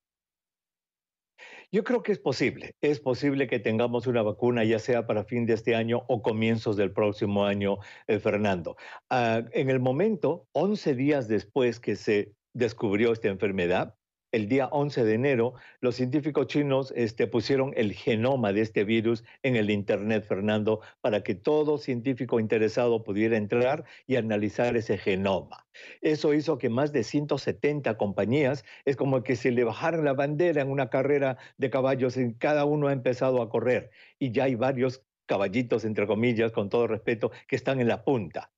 Yo 1.72 1.84
creo 1.84 2.02
que 2.02 2.12
es 2.12 2.20
posible. 2.20 2.76
Es 2.80 3.00
posible 3.00 3.48
que 3.48 3.58
tengamos 3.58 4.06
una 4.06 4.22
vacuna 4.22 4.64
ya 4.64 4.78
sea 4.78 5.06
para 5.06 5.24
fin 5.24 5.46
de 5.46 5.54
este 5.54 5.74
año 5.74 6.02
o 6.08 6.22
comienzos 6.22 6.76
del 6.76 6.92
próximo 6.92 7.44
año, 7.44 7.78
eh, 8.06 8.18
Fernando. 8.20 8.76
Ah, 9.08 9.42
en 9.52 9.70
el 9.70 9.80
momento, 9.80 10.46
11 10.52 10.94
días 10.94 11.26
después 11.26 11.80
que 11.80 11.96
se 11.96 12.32
descubrió 12.54 13.12
esta 13.12 13.28
enfermedad, 13.28 13.94
el 14.32 14.48
día 14.48 14.68
11 14.70 15.04
de 15.04 15.14
enero, 15.14 15.54
los 15.80 15.96
científicos 15.96 16.46
chinos 16.46 16.92
este, 16.96 17.26
pusieron 17.26 17.72
el 17.76 17.92
genoma 17.92 18.52
de 18.52 18.60
este 18.60 18.84
virus 18.84 19.24
en 19.42 19.56
el 19.56 19.70
Internet, 19.70 20.24
Fernando, 20.26 20.80
para 21.00 21.22
que 21.22 21.34
todo 21.34 21.78
científico 21.78 22.38
interesado 22.38 23.02
pudiera 23.02 23.36
entrar 23.36 23.84
y 24.06 24.16
analizar 24.16 24.76
ese 24.76 24.98
genoma. 24.98 25.66
Eso 26.00 26.34
hizo 26.34 26.58
que 26.58 26.68
más 26.68 26.92
de 26.92 27.04
170 27.04 27.96
compañías, 27.96 28.64
es 28.84 28.96
como 28.96 29.22
que 29.22 29.36
se 29.36 29.50
le 29.50 29.64
bajaran 29.64 30.04
la 30.04 30.12
bandera 30.12 30.62
en 30.62 30.70
una 30.70 30.90
carrera 30.90 31.38
de 31.56 31.70
caballos 31.70 32.16
y 32.16 32.34
cada 32.34 32.64
uno 32.64 32.88
ha 32.88 32.92
empezado 32.92 33.42
a 33.42 33.48
correr. 33.48 33.90
Y 34.18 34.32
ya 34.32 34.44
hay 34.44 34.54
varios 34.54 35.02
caballitos, 35.26 35.84
entre 35.84 36.06
comillas, 36.06 36.52
con 36.52 36.68
todo 36.68 36.86
respeto, 36.86 37.30
que 37.46 37.56
están 37.56 37.80
en 37.80 37.88
la 37.88 38.04
punta. 38.04 38.52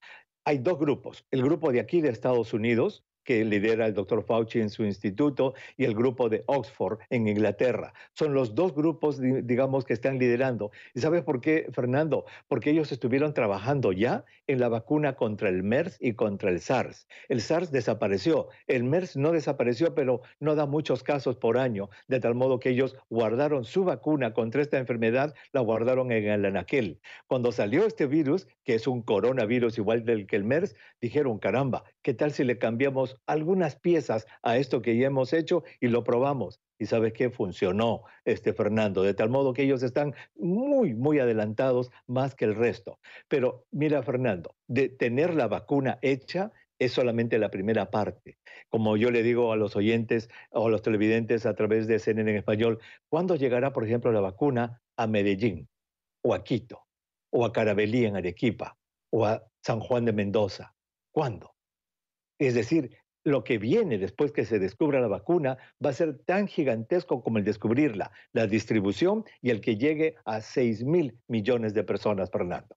Hay 0.45 0.59
dos 0.59 0.79
grupos. 0.79 1.27
El 1.31 1.43
grupo 1.43 1.71
de 1.71 1.81
aquí 1.81 2.01
de 2.01 2.09
Estados 2.09 2.53
Unidos, 2.53 3.05
que 3.25 3.45
lidera 3.45 3.87
el 3.87 3.95
doctor 3.95 4.25
Fauci 4.25 4.61
en 4.61 4.71
su 4.71 4.85
instituto 4.85 5.55
y 5.77 5.85
el 5.85 5.95
grupo 5.95 6.29
de 6.29 6.45
Oxford 6.47 6.99
en 7.11 7.29
Inglaterra. 7.29 7.95
Son 8.15 8.35
los 8.35 8.55
dos 8.55 8.75
grupos, 8.75 9.21
digamos, 9.21 9.85
que 9.85 9.93
están 9.93 10.19
liderando. 10.19 10.71
¿Y 10.95 11.01
sabes 11.01 11.23
por 11.23 11.41
qué, 11.41 11.67
Fernando? 11.73 12.25
Porque 12.49 12.71
ellos 12.71 12.93
estuvieron 12.93 13.35
trabajando 13.35 13.93
ya 13.93 14.25
en 14.47 14.61
la 14.61 14.69
vacuna 14.69 15.15
contra 15.15 15.49
el 15.49 15.63
MERS 15.63 15.97
y 16.01 16.15
contra 16.15 16.51
el 16.51 16.61
SARS. 16.61 17.07
El 17.29 17.41
SARS 17.41 17.71
desapareció, 17.71 18.49
el 18.67 18.85
MERS 18.85 19.17
no 19.17 19.33
desapareció, 19.33 19.95
pero 19.95 20.23
no 20.41 20.55
da 20.55 20.67
muchos 20.67 21.03
casos 21.03 21.37
por 21.37 21.59
año, 21.59 21.91
de 22.09 22.21
tal 22.21 22.35
modo 22.35 22.59
que 22.59 22.71
ellos 22.71 22.97
guardaron 23.09 23.65
su 23.65 23.85
vacuna 23.85 24.33
contra 24.33 24.63
esta 24.63 24.79
enfermedad, 24.79 25.35
la 25.53 25.61
guardaron 25.61 26.13
en 26.13 26.29
el 26.29 26.45
anaquel. 26.45 27.01
Cuando 27.27 27.53
salió 27.53 27.87
este 27.87 28.07
virus, 28.07 28.49
que 28.65 28.75
es 28.75 28.87
un 28.87 29.03
coronavirus 29.03 29.79
igual 29.79 30.05
del 30.05 30.27
que 30.27 30.37
el 30.37 30.45
MERS, 30.45 30.75
dijeron, 31.01 31.39
caramba, 31.39 31.85
¿qué 32.03 32.15
tal 32.15 32.33
si 32.33 32.45
le 32.45 32.59
cambiamos 32.59 33.12
algunas 33.27 33.77
piezas 33.77 34.27
a 34.43 34.57
esto 34.57 34.83
que 34.83 34.97
ya 34.97 35.07
hemos 35.07 35.33
hecho 35.33 35.65
y 35.81 35.89
lo 35.89 36.05
probamos. 36.05 36.61
Y 36.79 36.87
sabes 36.87 37.13
qué 37.13 37.31
funcionó, 37.31 38.03
este 38.25 38.53
Fernando, 38.53 39.03
de 39.03 39.15
tal 39.15 39.31
modo 39.31 39.53
que 39.53 39.63
ellos 39.63 39.83
están 39.83 40.15
muy, 40.35 40.95
muy 40.95 41.21
adelantados 41.21 41.91
más 42.07 42.35
que 42.35 42.45
el 42.45 42.55
resto. 42.55 42.99
Pero 43.29 43.67
mira, 43.71 44.03
Fernando, 44.03 44.57
de 44.67 44.89
tener 44.89 45.35
la 45.35 45.47
vacuna 45.47 45.99
hecha 46.03 46.51
es 46.85 46.93
solamente 46.93 47.39
la 47.39 47.51
primera 47.51 47.91
parte. 47.91 48.39
Como 48.69 48.97
yo 48.97 49.11
le 49.11 49.23
digo 49.23 49.53
a 49.53 49.57
los 49.57 49.77
oyentes 49.77 50.29
o 50.51 50.67
a 50.67 50.71
los 50.71 50.83
televidentes 50.83 51.47
a 51.47 51.55
través 51.55 51.87
de 51.87 51.99
CNN 51.99 52.31
en 52.31 52.39
español, 52.39 52.81
¿cuándo 53.09 53.37
llegará, 53.37 53.73
por 53.73 53.85
ejemplo, 53.85 54.11
la 54.13 54.21
vacuna 54.21 54.83
a 54.97 55.07
Medellín 55.07 55.69
o 56.25 56.35
a 56.35 56.43
Quito 56.43 56.87
o 57.31 57.45
a 57.45 57.53
Carabelí 57.53 58.05
en 58.05 58.17
Arequipa 58.17 58.77
o 59.11 59.27
a 59.27 59.45
San 59.63 59.81
Juan 59.81 60.05
de 60.05 60.13
Mendoza? 60.13 60.75
¿Cuándo? 61.13 61.55
Es 62.39 62.55
decir, 62.55 62.97
lo 63.25 63.45
que 63.45 63.59
viene 63.59 63.99
después 63.99 64.33
que 64.33 64.45
se 64.45 64.59
descubra 64.59 65.01
la 65.01 65.09
vacuna 65.09 65.59
va 65.85 65.91
a 65.91 65.95
ser 65.95 66.19
tan 66.25 66.47
gigantesco 66.49 67.23
como 67.23 67.39
el 67.39 67.45
descubrirla, 67.45 68.11
la 68.33 68.47
distribución 68.47 69.25
y 69.41 69.51
el 69.51 69.61
que 69.61 69.77
llegue 69.77 70.17
a 70.25 70.41
6 70.41 70.85
mil 70.85 71.19
millones 71.29 71.75
de 71.75 71.85
personas, 71.85 72.31
Fernando. 72.31 72.77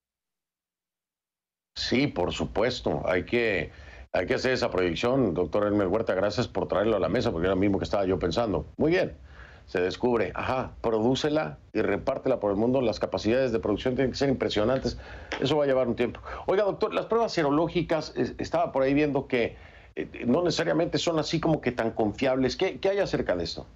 Sí, 1.76 2.08
por 2.08 2.32
supuesto. 2.32 3.02
Hay 3.06 3.26
que, 3.26 3.72
hay 4.14 4.26
que 4.26 4.36
hacer 4.36 4.54
esa 4.54 4.72
proyección. 4.72 5.34
Doctor 5.34 5.68
Elmer 5.68 5.88
Huerta, 5.88 6.14
gracias 6.14 6.48
por 6.48 6.68
traerlo 6.68 6.96
a 6.96 7.00
la 7.00 7.10
mesa, 7.10 7.32
porque 7.32 7.48
era 7.48 7.56
lo 7.56 7.60
mismo 7.60 7.80
que 7.80 7.84
estaba 7.84 8.06
yo 8.06 8.18
pensando. 8.18 8.66
Muy 8.78 8.92
bien. 8.92 9.18
Se 9.66 9.82
descubre, 9.82 10.32
ajá, 10.36 10.74
prodúcela 10.82 11.58
y 11.74 11.82
repártela 11.82 12.40
por 12.40 12.52
el 12.52 12.58
mundo. 12.58 12.82
Las 12.82 13.00
capacidades 13.00 13.52
de 13.52 13.60
producción 13.60 13.96
tienen 13.96 14.12
que 14.12 14.18
ser 14.18 14.30
impresionantes. 14.30 14.98
Eso 15.42 15.58
va 15.58 15.64
a 15.64 15.68
llevar 15.68 15.88
un 15.88 15.96
tiempo. 15.96 16.22
Oiga, 16.46 16.64
doctor, 16.64 16.94
las 16.94 17.08
pruebas 17.08 17.34
serológicas, 17.34 18.14
estaba 18.38 18.72
por 18.72 18.84
ahí 18.84 18.94
viendo 18.94 19.28
que 19.28 19.58
eh, 19.96 20.26
no 20.26 20.44
necesariamente 20.44 20.98
son 20.98 21.20
así 21.20 21.40
como 21.40 21.62
que 21.62 21.72
tan 21.72 21.92
confiables. 21.92 22.56
¿Qué, 22.56 22.80
hay 22.90 23.00
acerca 23.00 23.36
de 23.36 23.44
esto? 23.46 23.68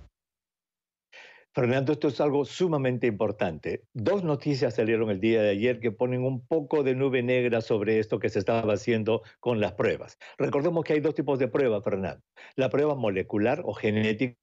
Fernando, 1.54 1.94
esto 1.94 2.10
es 2.10 2.22
algo 2.22 2.46
sumamente 2.46 3.08
importante. 3.08 3.84
Dos 3.94 4.24
noticias 4.24 4.76
salieron 4.76 5.10
el 5.10 5.20
día 5.20 5.42
de 5.42 5.50
ayer 5.50 5.80
que 5.80 5.92
ponen 5.92 6.24
un 6.24 6.46
poco 6.46 6.84
de 6.84 6.94
nube 6.94 7.24
negra 7.24 7.62
sobre 7.62 8.00
esto 8.00 8.20
que 8.20 8.30
se 8.30 8.40
estaba 8.40 8.72
haciendo 8.72 9.24
con 9.40 9.60
las 9.60 9.74
pruebas. 9.74 10.18
Recordemos 10.38 10.84
que 10.84 10.94
hay 10.94 11.00
dos 11.00 11.16
tipos 11.16 11.40
de 11.40 11.48
pruebas, 11.48 11.84
Fernando. 11.84 12.22
La 12.56 12.70
prueba 12.70 12.96
molecular 12.96 13.62
o 13.66 13.74
genética 13.74 14.38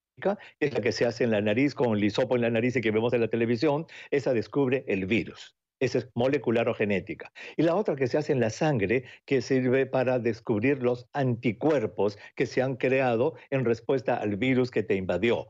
es 0.58 0.74
la 0.74 0.80
que 0.80 0.92
se 0.92 1.06
hace 1.06 1.24
en 1.24 1.30
la 1.30 1.40
nariz 1.40 1.74
con 1.74 1.96
el 1.96 2.02
hisopo 2.02 2.36
en 2.36 2.42
la 2.42 2.50
nariz 2.50 2.74
y 2.76 2.80
que 2.80 2.90
vemos 2.90 3.12
en 3.12 3.20
la 3.20 3.28
televisión. 3.28 3.86
Esa 4.10 4.32
descubre 4.32 4.84
el 4.88 5.06
virus. 5.06 5.56
Esa 5.80 5.98
es 5.98 6.08
molecular 6.14 6.68
o 6.68 6.74
genética. 6.74 7.32
Y 7.56 7.62
la 7.62 7.74
otra 7.74 7.96
que 7.96 8.06
se 8.06 8.16
hace 8.18 8.32
en 8.32 8.40
la 8.40 8.50
sangre, 8.50 9.04
que 9.26 9.42
sirve 9.42 9.86
para 9.86 10.18
descubrir 10.18 10.82
los 10.82 11.08
anticuerpos 11.12 12.18
que 12.34 12.46
se 12.46 12.62
han 12.62 12.76
creado 12.76 13.34
en 13.50 13.64
respuesta 13.64 14.16
al 14.16 14.36
virus 14.36 14.70
que 14.70 14.82
te 14.82 14.94
invadió. 14.94 15.48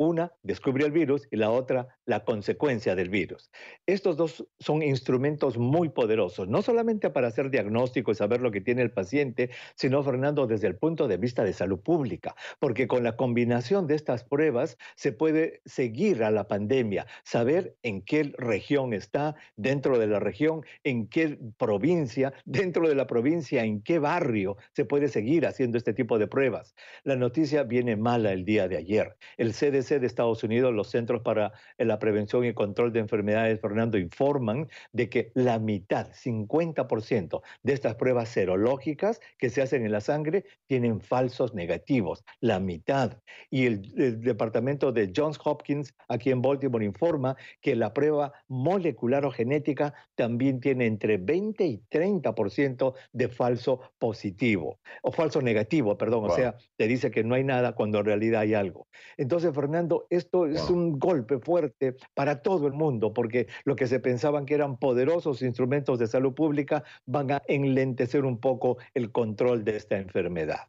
Una 0.00 0.32
descubre 0.44 0.86
el 0.86 0.92
virus 0.92 1.26
y 1.32 1.36
la 1.36 1.50
otra 1.50 1.98
la 2.04 2.24
consecuencia 2.24 2.94
del 2.94 3.08
virus. 3.08 3.50
Estos 3.84 4.16
dos 4.16 4.46
son 4.60 4.84
instrumentos 4.84 5.58
muy 5.58 5.88
poderosos, 5.88 6.46
no 6.46 6.62
solamente 6.62 7.10
para 7.10 7.26
hacer 7.26 7.50
diagnóstico 7.50 8.12
y 8.12 8.14
saber 8.14 8.40
lo 8.40 8.52
que 8.52 8.60
tiene 8.60 8.82
el 8.82 8.92
paciente, 8.92 9.50
sino, 9.74 10.04
Fernando, 10.04 10.46
desde 10.46 10.68
el 10.68 10.76
punto 10.76 11.08
de 11.08 11.16
vista 11.16 11.42
de 11.42 11.52
salud 11.52 11.80
pública, 11.80 12.36
porque 12.60 12.86
con 12.86 13.02
la 13.02 13.16
combinación 13.16 13.88
de 13.88 13.96
estas 13.96 14.22
pruebas 14.22 14.78
se 14.94 15.10
puede 15.10 15.62
seguir 15.64 16.22
a 16.22 16.30
la 16.30 16.46
pandemia, 16.46 17.08
saber 17.24 17.76
en 17.82 18.02
qué 18.02 18.32
región 18.38 18.92
está, 18.92 19.34
dentro 19.56 19.98
de 19.98 20.06
la 20.06 20.20
región, 20.20 20.64
en 20.84 21.08
qué 21.08 21.40
provincia, 21.56 22.32
dentro 22.44 22.88
de 22.88 22.94
la 22.94 23.08
provincia, 23.08 23.64
en 23.64 23.82
qué 23.82 23.98
barrio 23.98 24.58
se 24.76 24.84
puede 24.84 25.08
seguir 25.08 25.44
haciendo 25.44 25.76
este 25.76 25.92
tipo 25.92 26.20
de 26.20 26.28
pruebas. 26.28 26.76
La 27.02 27.16
noticia 27.16 27.64
viene 27.64 27.96
mala 27.96 28.32
el 28.32 28.44
día 28.44 28.68
de 28.68 28.76
ayer. 28.76 29.16
El 29.36 29.52
CDC 29.52 29.87
de 29.88 30.06
Estados 30.06 30.44
Unidos, 30.44 30.74
los 30.74 30.90
Centros 30.90 31.22
para 31.22 31.52
la 31.78 31.98
Prevención 31.98 32.44
y 32.44 32.52
Control 32.52 32.92
de 32.92 33.00
Enfermedades, 33.00 33.60
Fernando, 33.60 33.98
informan 33.98 34.68
de 34.92 35.08
que 35.08 35.32
la 35.34 35.58
mitad, 35.58 36.08
50% 36.12 37.40
de 37.62 37.72
estas 37.72 37.94
pruebas 37.94 38.28
serológicas 38.28 39.20
que 39.38 39.50
se 39.50 39.62
hacen 39.62 39.84
en 39.84 39.92
la 39.92 40.00
sangre 40.00 40.44
tienen 40.66 41.00
falsos 41.00 41.54
negativos, 41.54 42.24
la 42.40 42.60
mitad. 42.60 43.18
Y 43.50 43.66
el, 43.66 43.92
el 43.96 44.20
Departamento 44.20 44.92
de 44.92 45.12
Johns 45.14 45.38
Hopkins, 45.42 45.94
aquí 46.08 46.30
en 46.30 46.42
Baltimore, 46.42 46.84
informa 46.84 47.36
que 47.60 47.74
la 47.74 47.94
prueba 47.94 48.32
molecular 48.48 49.24
o 49.24 49.30
genética 49.30 49.94
también 50.14 50.60
tiene 50.60 50.86
entre 50.86 51.16
20 51.16 51.64
y 51.64 51.82
30% 51.90 52.94
de 53.12 53.28
falso 53.28 53.80
positivo, 53.98 54.80
o 55.02 55.12
falso 55.12 55.40
negativo, 55.42 55.96
perdón, 55.96 56.30
o 56.30 56.34
sea, 56.34 56.56
te 56.76 56.86
dice 56.86 57.10
que 57.10 57.24
no 57.24 57.34
hay 57.34 57.44
nada 57.44 57.74
cuando 57.74 57.98
en 57.98 58.04
realidad 58.04 58.42
hay 58.42 58.54
algo. 58.54 58.88
Entonces, 59.16 59.54
Fernando, 59.54 59.77
esto 60.10 60.46
es 60.46 60.70
un 60.70 60.98
golpe 60.98 61.38
fuerte 61.38 61.96
para 62.14 62.42
todo 62.42 62.66
el 62.66 62.72
mundo, 62.72 63.12
porque 63.12 63.48
lo 63.64 63.76
que 63.76 63.86
se 63.86 64.00
pensaban 64.00 64.46
que 64.46 64.54
eran 64.54 64.78
poderosos 64.78 65.42
instrumentos 65.42 65.98
de 65.98 66.06
salud 66.06 66.34
pública 66.34 66.84
van 67.06 67.30
a 67.30 67.42
enlentecer 67.46 68.24
un 68.24 68.38
poco 68.38 68.78
el 68.94 69.12
control 69.12 69.64
de 69.64 69.76
esta 69.76 69.96
enfermedad. 69.96 70.68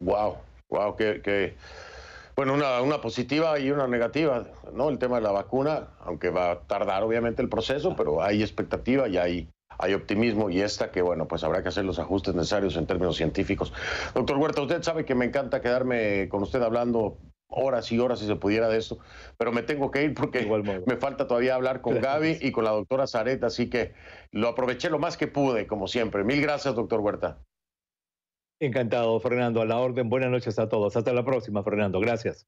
Wow, 0.00 0.36
wow, 0.68 0.94
que, 0.96 1.56
bueno, 2.36 2.54
una, 2.54 2.80
una, 2.82 3.00
positiva 3.00 3.58
y 3.58 3.70
una 3.72 3.88
negativa, 3.88 4.46
¿no? 4.72 4.90
El 4.90 4.98
tema 4.98 5.16
de 5.16 5.22
la 5.22 5.32
vacuna, 5.32 5.88
aunque 6.00 6.30
va 6.30 6.52
a 6.52 6.60
tardar 6.60 7.02
obviamente 7.02 7.42
el 7.42 7.48
proceso, 7.48 7.96
pero 7.96 8.22
hay 8.22 8.42
expectativa 8.42 9.08
y 9.08 9.18
hay, 9.18 9.48
hay 9.76 9.94
optimismo 9.94 10.50
y 10.50 10.60
esta 10.60 10.92
que, 10.92 11.02
bueno, 11.02 11.26
pues 11.26 11.42
habrá 11.42 11.62
que 11.62 11.70
hacer 11.70 11.84
los 11.84 11.98
ajustes 11.98 12.36
necesarios 12.36 12.76
en 12.76 12.86
términos 12.86 13.16
científicos. 13.16 13.72
Doctor 14.14 14.36
Huerta, 14.36 14.62
usted 14.62 14.82
sabe 14.82 15.04
que 15.04 15.16
me 15.16 15.24
encanta 15.24 15.60
quedarme 15.60 16.28
con 16.28 16.42
usted 16.42 16.62
hablando 16.62 17.18
horas 17.48 17.90
y 17.90 17.98
horas 17.98 18.20
si 18.20 18.26
se 18.26 18.36
pudiera 18.36 18.68
de 18.68 18.78
esto, 18.78 18.98
pero 19.36 19.52
me 19.52 19.62
tengo 19.62 19.90
que 19.90 20.04
ir 20.04 20.14
porque 20.14 20.46
me 20.86 20.96
falta 20.96 21.26
todavía 21.26 21.54
hablar 21.54 21.80
con 21.80 22.00
Gaby 22.00 22.38
y 22.40 22.52
con 22.52 22.64
la 22.64 22.70
doctora 22.70 23.06
Zaret, 23.06 23.42
así 23.42 23.68
que 23.68 23.94
lo 24.30 24.48
aproveché 24.48 24.90
lo 24.90 24.98
más 24.98 25.16
que 25.16 25.26
pude, 25.26 25.66
como 25.66 25.88
siempre. 25.88 26.24
Mil 26.24 26.40
gracias, 26.40 26.74
doctor 26.74 27.00
Huerta. 27.00 27.38
Encantado, 28.60 29.18
Fernando, 29.20 29.62
a 29.62 29.64
la 29.66 29.78
orden. 29.78 30.08
Buenas 30.08 30.30
noches 30.30 30.58
a 30.58 30.68
todos. 30.68 30.96
Hasta 30.96 31.12
la 31.12 31.24
próxima, 31.24 31.62
Fernando. 31.62 32.00
Gracias. 32.00 32.46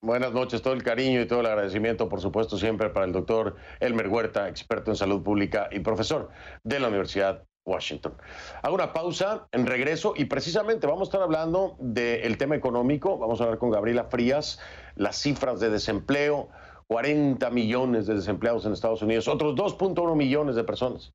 Buenas 0.00 0.32
noches, 0.32 0.62
todo 0.62 0.74
el 0.74 0.82
cariño 0.82 1.20
y 1.20 1.26
todo 1.26 1.40
el 1.40 1.46
agradecimiento, 1.46 2.08
por 2.08 2.20
supuesto, 2.20 2.56
siempre 2.56 2.90
para 2.90 3.06
el 3.06 3.12
doctor 3.12 3.56
Elmer 3.80 4.08
Huerta, 4.08 4.48
experto 4.48 4.90
en 4.90 4.96
salud 4.96 5.22
pública 5.22 5.68
y 5.72 5.80
profesor 5.80 6.30
de 6.62 6.78
la 6.78 6.88
Universidad 6.88 7.44
Washington. 7.64 8.14
Hago 8.62 8.74
una 8.74 8.92
pausa 8.92 9.46
en 9.52 9.66
regreso 9.66 10.14
y 10.16 10.24
precisamente 10.24 10.86
vamos 10.86 11.08
a 11.08 11.10
estar 11.10 11.22
hablando 11.22 11.76
del 11.78 12.36
tema 12.38 12.56
económico. 12.56 13.18
Vamos 13.18 13.40
a 13.40 13.44
hablar 13.44 13.58
con 13.58 13.70
Gabriela 13.70 14.04
Frías, 14.04 14.58
las 14.96 15.16
cifras 15.16 15.60
de 15.60 15.70
desempleo, 15.70 16.48
40 16.88 17.48
millones 17.50 18.06
de 18.06 18.14
desempleados 18.14 18.66
en 18.66 18.72
Estados 18.72 19.02
Unidos, 19.02 19.28
otros 19.28 19.54
2.1 19.54 20.16
millones 20.16 20.56
de 20.56 20.64
personas 20.64 21.12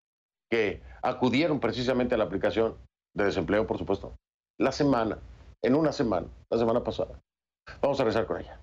que 0.50 0.82
acudieron 1.02 1.60
precisamente 1.60 2.16
a 2.16 2.18
la 2.18 2.24
aplicación 2.24 2.78
de 3.14 3.26
desempleo, 3.26 3.68
por 3.68 3.78
supuesto, 3.78 4.16
la 4.60 4.72
semana, 4.72 5.20
en 5.62 5.76
una 5.76 5.92
semana, 5.92 6.28
la 6.50 6.58
semana 6.58 6.84
pasada. 6.84 7.20
Vamos 7.82 8.00
a 8.00 8.04
regresar 8.04 8.26
con 8.26 8.40
ella. 8.40 8.60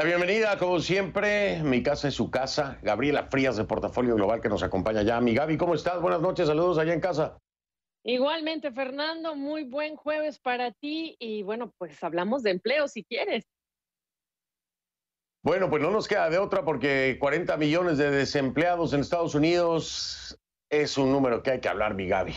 La 0.00 0.06
bienvenida, 0.06 0.56
como 0.56 0.80
siempre, 0.80 1.62
mi 1.62 1.82
casa 1.82 2.08
es 2.08 2.14
su 2.14 2.30
casa. 2.30 2.78
Gabriela 2.80 3.24
Frías 3.24 3.58
de 3.58 3.64
Portafolio 3.64 4.14
Global 4.14 4.40
que 4.40 4.48
nos 4.48 4.62
acompaña 4.62 5.02
ya. 5.02 5.20
Mi 5.20 5.34
Gaby, 5.34 5.58
¿cómo 5.58 5.74
estás? 5.74 6.00
Buenas 6.00 6.22
noches, 6.22 6.46
saludos 6.46 6.78
allá 6.78 6.94
en 6.94 7.00
casa. 7.00 7.36
Igualmente, 8.02 8.72
Fernando, 8.72 9.36
muy 9.36 9.64
buen 9.64 9.96
jueves 9.96 10.38
para 10.38 10.72
ti 10.72 11.16
y 11.18 11.42
bueno, 11.42 11.74
pues 11.76 12.02
hablamos 12.02 12.42
de 12.42 12.52
empleo 12.52 12.88
si 12.88 13.04
quieres. 13.04 13.44
Bueno, 15.42 15.68
pues 15.68 15.82
no 15.82 15.90
nos 15.90 16.08
queda 16.08 16.30
de 16.30 16.38
otra 16.38 16.64
porque 16.64 17.18
40 17.20 17.58
millones 17.58 17.98
de 17.98 18.10
desempleados 18.10 18.94
en 18.94 19.00
Estados 19.00 19.34
Unidos 19.34 20.40
es 20.70 20.96
un 20.96 21.12
número 21.12 21.42
que 21.42 21.50
hay 21.50 21.60
que 21.60 21.68
hablar, 21.68 21.92
mi 21.92 22.08
Gaby. 22.08 22.36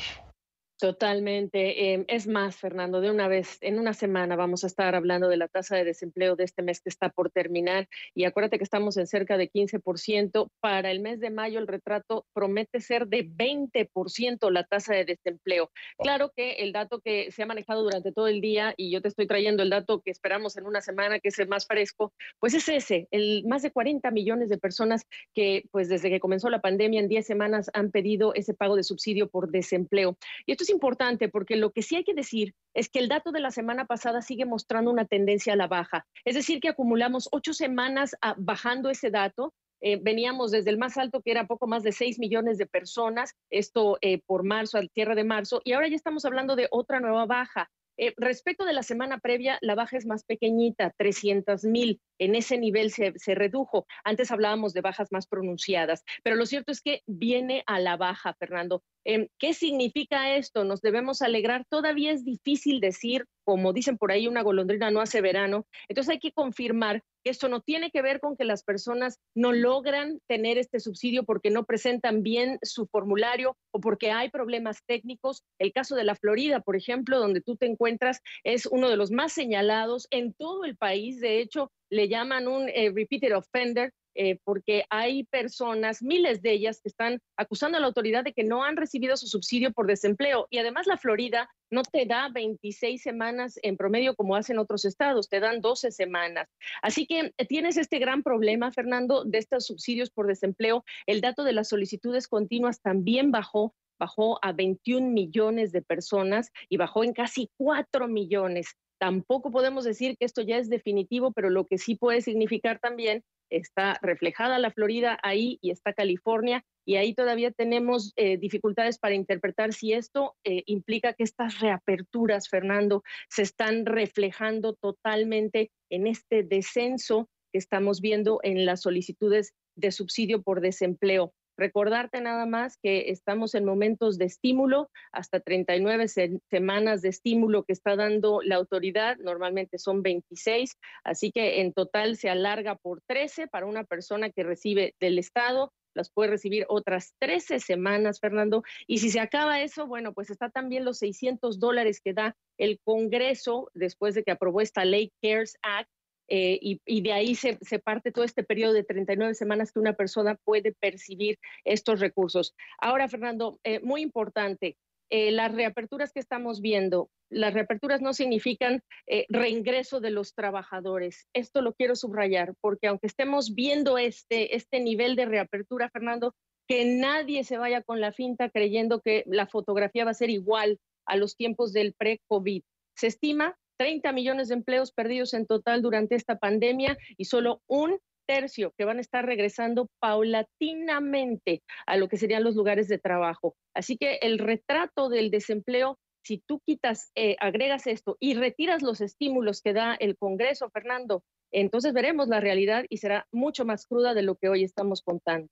Totalmente. 0.79 1.93
Em, 1.93 2.03
es 2.07 2.27
más, 2.27 2.57
Fernando, 2.57 2.99
de 2.99 3.11
una 3.11 3.27
vez, 3.27 3.57
en 3.61 3.79
una 3.79 3.93
semana 3.93 4.35
vamos 4.35 4.63
a 4.63 4.67
estar 4.67 4.95
hablando 4.95 5.29
de 5.29 5.37
la 5.37 5.47
tasa 5.47 5.77
de 5.77 5.85
desempleo 5.85 6.35
de 6.35 6.43
este 6.43 6.61
mes 6.61 6.81
que 6.81 6.89
está 6.89 7.09
por 7.09 7.29
terminar. 7.29 7.87
Y 8.13 8.25
acuérdate 8.25 8.57
que 8.57 8.63
estamos 8.63 8.97
en 8.97 9.07
cerca 9.07 9.37
de 9.37 9.49
15%. 9.49 10.51
Para 10.59 10.91
el 10.91 10.99
mes 10.99 11.19
de 11.19 11.29
mayo 11.29 11.59
el 11.59 11.67
retrato 11.67 12.25
promete 12.33 12.81
ser 12.81 13.07
de 13.07 13.25
20% 13.25 14.49
la 14.51 14.63
tasa 14.63 14.93
de 14.93 15.05
desempleo. 15.05 15.71
Claro 15.97 16.31
que 16.35 16.53
el 16.53 16.73
dato 16.73 16.99
que 16.99 17.31
se 17.31 17.43
ha 17.43 17.45
manejado 17.45 17.83
durante 17.83 18.11
todo 18.11 18.27
el 18.27 18.41
día, 18.41 18.73
y 18.75 18.91
yo 18.91 19.01
te 19.01 19.07
estoy 19.07 19.27
trayendo 19.27 19.63
el 19.63 19.69
dato 19.69 20.01
que 20.01 20.11
esperamos 20.11 20.57
en 20.57 20.65
una 20.65 20.81
semana, 20.81 21.19
que 21.19 21.29
es 21.29 21.39
el 21.39 21.47
más 21.47 21.65
fresco, 21.67 22.13
pues 22.39 22.53
es 22.55 22.67
ese, 22.67 23.07
el 23.11 23.45
más 23.47 23.61
de 23.61 23.71
40 23.71 24.09
millones 24.11 24.49
de 24.49 24.57
personas 24.57 25.05
que, 25.33 25.63
pues 25.71 25.87
desde 25.87 26.09
que 26.09 26.19
comenzó 26.19 26.49
la 26.49 26.61
pandemia 26.61 26.99
en 26.99 27.07
10 27.07 27.25
semanas 27.25 27.69
han 27.73 27.91
pedido 27.91 28.33
ese 28.33 28.53
pago 28.53 28.75
de 28.75 28.83
subsidio 28.83 29.29
por 29.29 29.51
desempleo. 29.51 30.17
Y 30.45 30.51
esto 30.51 30.62
es 30.63 30.69
importante 30.69 31.29
porque 31.29 31.55
lo 31.55 31.71
que 31.71 31.81
sí 31.81 31.95
hay 31.95 32.03
que 32.03 32.13
decir 32.13 32.53
es 32.73 32.89
que 32.89 32.99
el 32.99 33.07
dato 33.07 33.31
de 33.31 33.39
la 33.39 33.51
semana 33.51 33.85
pasada 33.85 34.21
sigue 34.21 34.45
mostrando 34.45 34.91
una 34.91 35.05
tendencia 35.05 35.53
a 35.53 35.55
la 35.55 35.67
baja. 35.67 36.05
Es 36.25 36.35
decir, 36.35 36.59
que 36.59 36.69
acumulamos 36.69 37.29
ocho 37.31 37.53
semanas 37.53 38.15
ah, 38.21 38.35
bajando 38.37 38.89
ese 38.89 39.11
dato. 39.11 39.53
Eh, 39.81 39.99
veníamos 40.01 40.51
desde 40.51 40.69
el 40.69 40.77
más 40.77 40.97
alto, 40.97 41.21
que 41.21 41.31
era 41.31 41.45
poco 41.45 41.67
más 41.67 41.83
de 41.83 41.91
6 41.91 42.17
millones 42.17 42.57
de 42.57 42.65
personas, 42.65 43.33
esto 43.49 43.97
eh, 43.99 44.21
por 44.25 44.45
marzo, 44.45 44.77
al 44.77 44.89
cierre 44.89 45.13
de 45.13 45.25
marzo, 45.25 45.59
y 45.65 45.73
ahora 45.73 45.89
ya 45.89 45.97
estamos 45.97 46.23
hablando 46.23 46.55
de 46.55 46.69
otra 46.71 47.01
nueva 47.01 47.25
baja. 47.25 47.69
Eh, 47.97 48.13
respecto 48.17 48.65
de 48.65 48.73
la 48.73 48.81
semana 48.81 49.19
previa, 49.19 49.59
la 49.61 49.75
baja 49.75 49.97
es 49.97 50.05
más 50.05 50.23
pequeñita, 50.23 50.93
300 50.97 51.65
mil. 51.65 51.99
En 52.17 52.33
ese 52.33 52.57
nivel 52.57 52.91
se, 52.91 53.13
se, 53.17 53.35
redujo. 53.35 53.85
Antes 54.03 54.31
hablábamos 54.31 54.73
de 54.73 54.81
bajas 54.81 55.11
más 55.11 55.27
pronunciadas, 55.27 56.03
pero 56.23 56.37
lo 56.37 56.45
cierto 56.45 56.71
es 56.71 56.81
que 56.81 57.01
viene 57.05 57.63
a 57.67 57.79
la 57.79 57.97
baja, 57.97 58.33
Fernando. 58.39 58.83
Em, 59.05 59.27
¿Qué 59.37 59.53
significa 59.53 60.35
esto? 60.35 60.63
Nos 60.63 60.81
debemos 60.81 61.21
alegrar. 61.21 61.65
Todavía 61.69 62.11
es 62.11 62.23
difícil 62.23 62.79
decir, 62.79 63.25
como 63.43 63.73
dicen 63.73 63.97
por 63.97 64.11
ahí, 64.11 64.27
una 64.27 64.41
golondrina 64.41 64.91
no 64.91 65.01
hace 65.01 65.21
verano. 65.21 65.65
Entonces 65.89 66.11
hay 66.11 66.19
que 66.19 66.31
confirmar 66.31 67.03
que 67.23 67.31
esto 67.31 67.49
no 67.49 67.61
tiene 67.61 67.89
que 67.91 68.01
ver 68.01 68.19
con 68.19 68.35
que 68.35 68.45
las 68.45 68.63
personas 68.63 69.19
no 69.35 69.53
logran 69.53 70.19
tener 70.27 70.57
este 70.57 70.79
subsidio 70.79 71.23
porque 71.23 71.49
no 71.49 71.63
presentan 71.65 72.21
bien 72.21 72.59
su 72.61 72.85
formulario 72.87 73.57
o 73.71 73.79
porque 73.79 74.11
hay 74.11 74.29
problemas 74.29 74.83
técnicos. 74.85 75.43
El 75.59 75.73
caso 75.73 75.95
de 75.95 76.03
la 76.03 76.15
Florida, 76.15 76.59
por 76.59 76.75
ejemplo, 76.75 77.19
donde 77.19 77.41
tú 77.41 77.55
te 77.55 77.65
encuentras, 77.65 78.21
es 78.43 78.65
uno 78.65 78.89
de 78.89 78.97
los 78.97 79.11
más 79.11 79.33
señalados 79.33 80.07
en 80.11 80.33
todo 80.33 80.65
el 80.65 80.75
país. 80.75 81.19
De 81.19 81.39
hecho, 81.39 81.71
le 81.93 82.07
llaman 82.07 82.47
un 82.47 82.69
eh, 82.69 82.91
repeated 82.93 83.35
offender, 83.35 83.93
eh, 84.15 84.39
porque 84.43 84.83
hay 84.89 85.23
personas, 85.25 86.01
miles 86.01 86.41
de 86.41 86.51
ellas, 86.51 86.81
que 86.81 86.89
están 86.89 87.19
acusando 87.37 87.77
a 87.77 87.81
la 87.81 87.87
autoridad 87.87 88.23
de 88.23 88.33
que 88.33 88.43
no 88.43 88.63
han 88.63 88.77
recibido 88.77 89.15
su 89.17 89.27
subsidio 89.27 89.71
por 89.71 89.87
desempleo. 89.87 90.47
Y 90.49 90.57
además 90.57 90.87
la 90.87 90.97
Florida 90.97 91.49
no 91.71 91.83
te 91.83 92.05
da 92.05 92.29
26 92.29 93.01
semanas 93.01 93.59
en 93.63 93.77
promedio 93.77 94.15
como 94.15 94.35
hacen 94.35 94.59
otros 94.59 94.85
estados, 94.85 95.29
te 95.29 95.39
dan 95.39 95.61
12 95.61 95.91
semanas. 95.91 96.47
Así 96.81 97.05
que 97.05 97.33
eh, 97.37 97.45
tienes 97.45 97.77
este 97.77 97.99
gran 97.99 98.23
problema, 98.23 98.71
Fernando, 98.71 99.23
de 99.23 99.37
estos 99.37 99.65
subsidios 99.65 100.09
por 100.09 100.27
desempleo. 100.27 100.83
El 101.05 101.21
dato 101.21 101.43
de 101.43 101.53
las 101.53 101.69
solicitudes 101.69 102.27
continuas 102.27 102.81
también 102.81 103.31
bajó 103.31 103.75
bajó 103.99 104.37
a 104.41 104.51
21 104.51 105.11
millones 105.11 105.71
de 105.71 105.81
personas 105.81 106.51
y 106.67 106.75
bajó 106.75 107.05
en 107.05 107.13
casi 107.13 107.49
4 107.57 108.07
millones. 108.07 108.75
Tampoco 109.03 109.51
podemos 109.51 109.83
decir 109.83 110.15
que 110.17 110.23
esto 110.23 110.41
ya 110.43 110.55
es 110.57 110.69
definitivo, 110.69 111.33
pero 111.33 111.49
lo 111.49 111.67
que 111.67 111.77
sí 111.77 111.95
puede 111.95 112.21
significar 112.21 112.79
también 112.79 113.21
está 113.49 113.99
reflejada 114.01 114.59
la 114.59 114.71
Florida 114.71 115.19
ahí 115.23 115.59
y 115.61 115.71
está 115.71 115.91
California 115.91 116.63
y 116.85 116.95
ahí 116.95 117.13
todavía 117.13 117.51
tenemos 117.51 118.13
eh, 118.15 118.37
dificultades 118.37 118.97
para 118.99 119.13
interpretar 119.13 119.73
si 119.73 119.91
esto 119.91 120.37
eh, 120.45 120.63
implica 120.67 121.11
que 121.11 121.25
estas 121.25 121.59
reaperturas, 121.59 122.47
Fernando, 122.47 123.03
se 123.29 123.41
están 123.41 123.85
reflejando 123.85 124.73
totalmente 124.73 125.69
en 125.91 126.07
este 126.07 126.43
descenso 126.43 127.27
que 127.51 127.59
estamos 127.59 127.99
viendo 127.99 128.39
en 128.41 128.65
las 128.65 128.83
solicitudes 128.83 129.51
de 129.75 129.91
subsidio 129.91 130.43
por 130.43 130.61
desempleo. 130.61 131.33
Recordarte 131.57 132.21
nada 132.21 132.45
más 132.45 132.77
que 132.81 133.11
estamos 133.11 133.55
en 133.55 133.65
momentos 133.65 134.17
de 134.17 134.25
estímulo, 134.25 134.89
hasta 135.11 135.39
39 135.39 136.07
semanas 136.49 137.01
de 137.01 137.09
estímulo 137.09 137.63
que 137.63 137.73
está 137.73 137.95
dando 137.95 138.41
la 138.41 138.55
autoridad, 138.55 139.17
normalmente 139.17 139.77
son 139.77 140.01
26, 140.01 140.77
así 141.03 141.31
que 141.31 141.61
en 141.61 141.73
total 141.73 142.17
se 142.17 142.29
alarga 142.29 142.75
por 142.75 143.01
13 143.07 143.47
para 143.47 143.65
una 143.65 143.83
persona 143.83 144.29
que 144.29 144.43
recibe 144.43 144.95
del 144.99 145.19
Estado, 145.19 145.71
las 145.93 146.09
puede 146.11 146.31
recibir 146.31 146.65
otras 146.69 147.13
13 147.19 147.59
semanas, 147.59 148.19
Fernando. 148.19 148.63
Y 148.87 148.97
si 148.97 149.09
se 149.09 149.19
acaba 149.19 149.61
eso, 149.61 149.87
bueno, 149.87 150.13
pues 150.13 150.29
está 150.29 150.49
también 150.49 150.85
los 150.85 150.97
600 150.99 151.59
dólares 151.59 152.01
que 152.03 152.13
da 152.13 152.35
el 152.57 152.79
Congreso 152.83 153.69
después 153.73 154.15
de 154.15 154.23
que 154.23 154.31
aprobó 154.31 154.61
esta 154.61 154.85
ley 154.85 155.11
CARES 155.21 155.57
Act, 155.61 155.89
eh, 156.27 156.59
y, 156.61 157.01
de 157.01 157.13
ahí 157.13 157.35
se, 157.35 157.57
parte 157.83 158.11
todo 158.11 158.23
este 158.23 158.43
periodo 158.43 158.73
de 158.73 158.83
39 158.83 159.35
semanas 159.35 159.71
que 159.71 159.79
una 159.79 159.93
persona 159.93 160.35
puede 160.43 160.73
percibir 160.73 161.37
estos 161.63 161.99
recursos. 161.99 162.55
Ahora, 162.79 163.07
Fernando, 163.07 163.59
eh, 163.63 163.79
muy 163.81 164.01
importante, 164.01 164.77
eh, 165.09 165.31
las 165.31 165.53
reaperturas 165.53 166.11
que 166.11 166.19
estamos 166.19 166.61
viendo, 166.61 167.09
las 167.29 167.53
reaperturas 167.53 168.01
no 168.01 168.13
significan 168.13 168.81
reingreso 169.29 169.99
de 169.99 170.11
los 170.11 170.33
trabajadores. 170.33 171.27
Esto 171.33 171.61
lo 171.61 171.73
quiero 171.73 171.95
subrayar, 171.95 172.53
porque 172.61 172.87
aunque 172.87 173.07
estemos 173.07 173.53
viendo 173.53 173.97
este, 173.97 174.55
este 174.55 174.79
nivel 174.79 175.15
de 175.15 175.25
reapertura, 175.25 175.89
Fernando, 175.89 176.33
que 176.67 176.85
nadie 176.85 177.43
se 177.43 177.57
vaya 177.57 177.81
con 177.81 177.99
la 177.99 178.11
finta 178.11 178.49
creyendo 178.49 179.01
que 179.01 179.23
la 179.27 179.47
fotografía 179.47 180.05
va 180.05 180.11
a 180.11 180.15
ser 180.15 180.29
igual 180.29 180.79
a 181.05 181.17
los 181.17 181.35
tiempos 181.35 181.73
del 181.73 181.93
pre-COVID. 181.93 182.63
Se 182.95 183.07
estima 183.07 183.57
30 183.77 184.11
millones 184.11 184.47
de 184.47 184.55
empleos 184.55 184.91
perdidos 184.91 185.33
en 185.33 185.45
total 185.45 185.81
durante 185.81 186.15
esta 186.15 186.37
pandemia 186.37 186.97
y 187.17 187.25
solo 187.25 187.61
un 187.67 187.97
tercio 188.25 188.73
que 188.77 188.85
van 188.85 188.97
a 188.97 189.01
estar 189.01 189.25
regresando 189.25 189.89
paulatinamente 189.99 191.61
a 191.85 191.97
lo 191.97 192.07
que 192.07 192.17
serían 192.17 192.43
los 192.43 192.55
lugares 192.55 192.87
de 192.87 192.97
trabajo. 192.97 193.55
Así 193.73 193.97
que 193.97 194.15
el 194.21 194.39
retrato 194.39 195.09
del 195.09 195.29
desempleo, 195.29 195.99
si 196.23 196.41
tú 196.47 196.61
quitas, 196.65 197.11
eh, 197.15 197.35
agregas 197.39 197.87
esto 197.87 198.15
y 198.19 198.35
retiras 198.35 198.81
los 198.81 199.01
estímulos 199.01 199.61
que 199.61 199.73
da 199.73 199.95
el 199.95 200.17
Congreso, 200.17 200.69
Fernando, 200.69 201.23
entonces 201.51 201.93
veremos 201.93 202.27
la 202.27 202.39
realidad 202.39 202.85
y 202.89 202.97
será 202.97 203.27
mucho 203.31 203.65
más 203.65 203.85
cruda 203.85 204.13
de 204.13 204.23
lo 204.23 204.35
que 204.35 204.49
hoy 204.49 204.63
estamos 204.63 205.01
contando. 205.01 205.49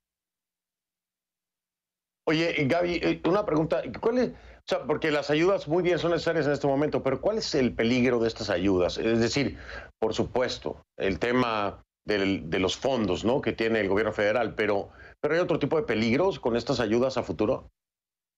Oye, 2.25 2.53
Gaby, 2.65 2.99
eh, 3.03 3.21
una 3.27 3.45
pregunta. 3.45 3.81
¿Cuál 3.99 4.17
es, 4.19 4.31
o 4.61 4.67
sea, 4.67 4.85
porque 4.85 5.11
las 5.11 5.29
ayudas 5.29 5.67
muy 5.67 5.81
bien 5.81 5.97
son 5.97 6.11
necesarias 6.11 6.45
en 6.45 6.53
este 6.53 6.67
momento, 6.67 7.01
pero 7.01 7.19
¿cuál 7.19 7.39
es 7.39 7.55
el 7.55 7.73
peligro 7.73 8.19
de 8.19 8.27
estas 8.27 8.49
ayudas? 8.49 8.97
Es 8.97 9.19
decir, 9.19 9.57
por 9.99 10.13
supuesto, 10.13 10.81
el 10.97 11.19
tema 11.19 11.83
de 12.05 12.59
los 12.59 12.77
fondos 12.77 13.23
¿no? 13.23 13.41
que 13.41 13.53
tiene 13.53 13.79
el 13.79 13.89
gobierno 13.89 14.11
federal, 14.11 14.55
pero, 14.55 14.89
pero 15.19 15.35
¿hay 15.35 15.39
otro 15.39 15.59
tipo 15.59 15.77
de 15.77 15.83
peligros 15.83 16.39
con 16.39 16.55
estas 16.55 16.79
ayudas 16.79 17.17
a 17.17 17.23
futuro? 17.23 17.69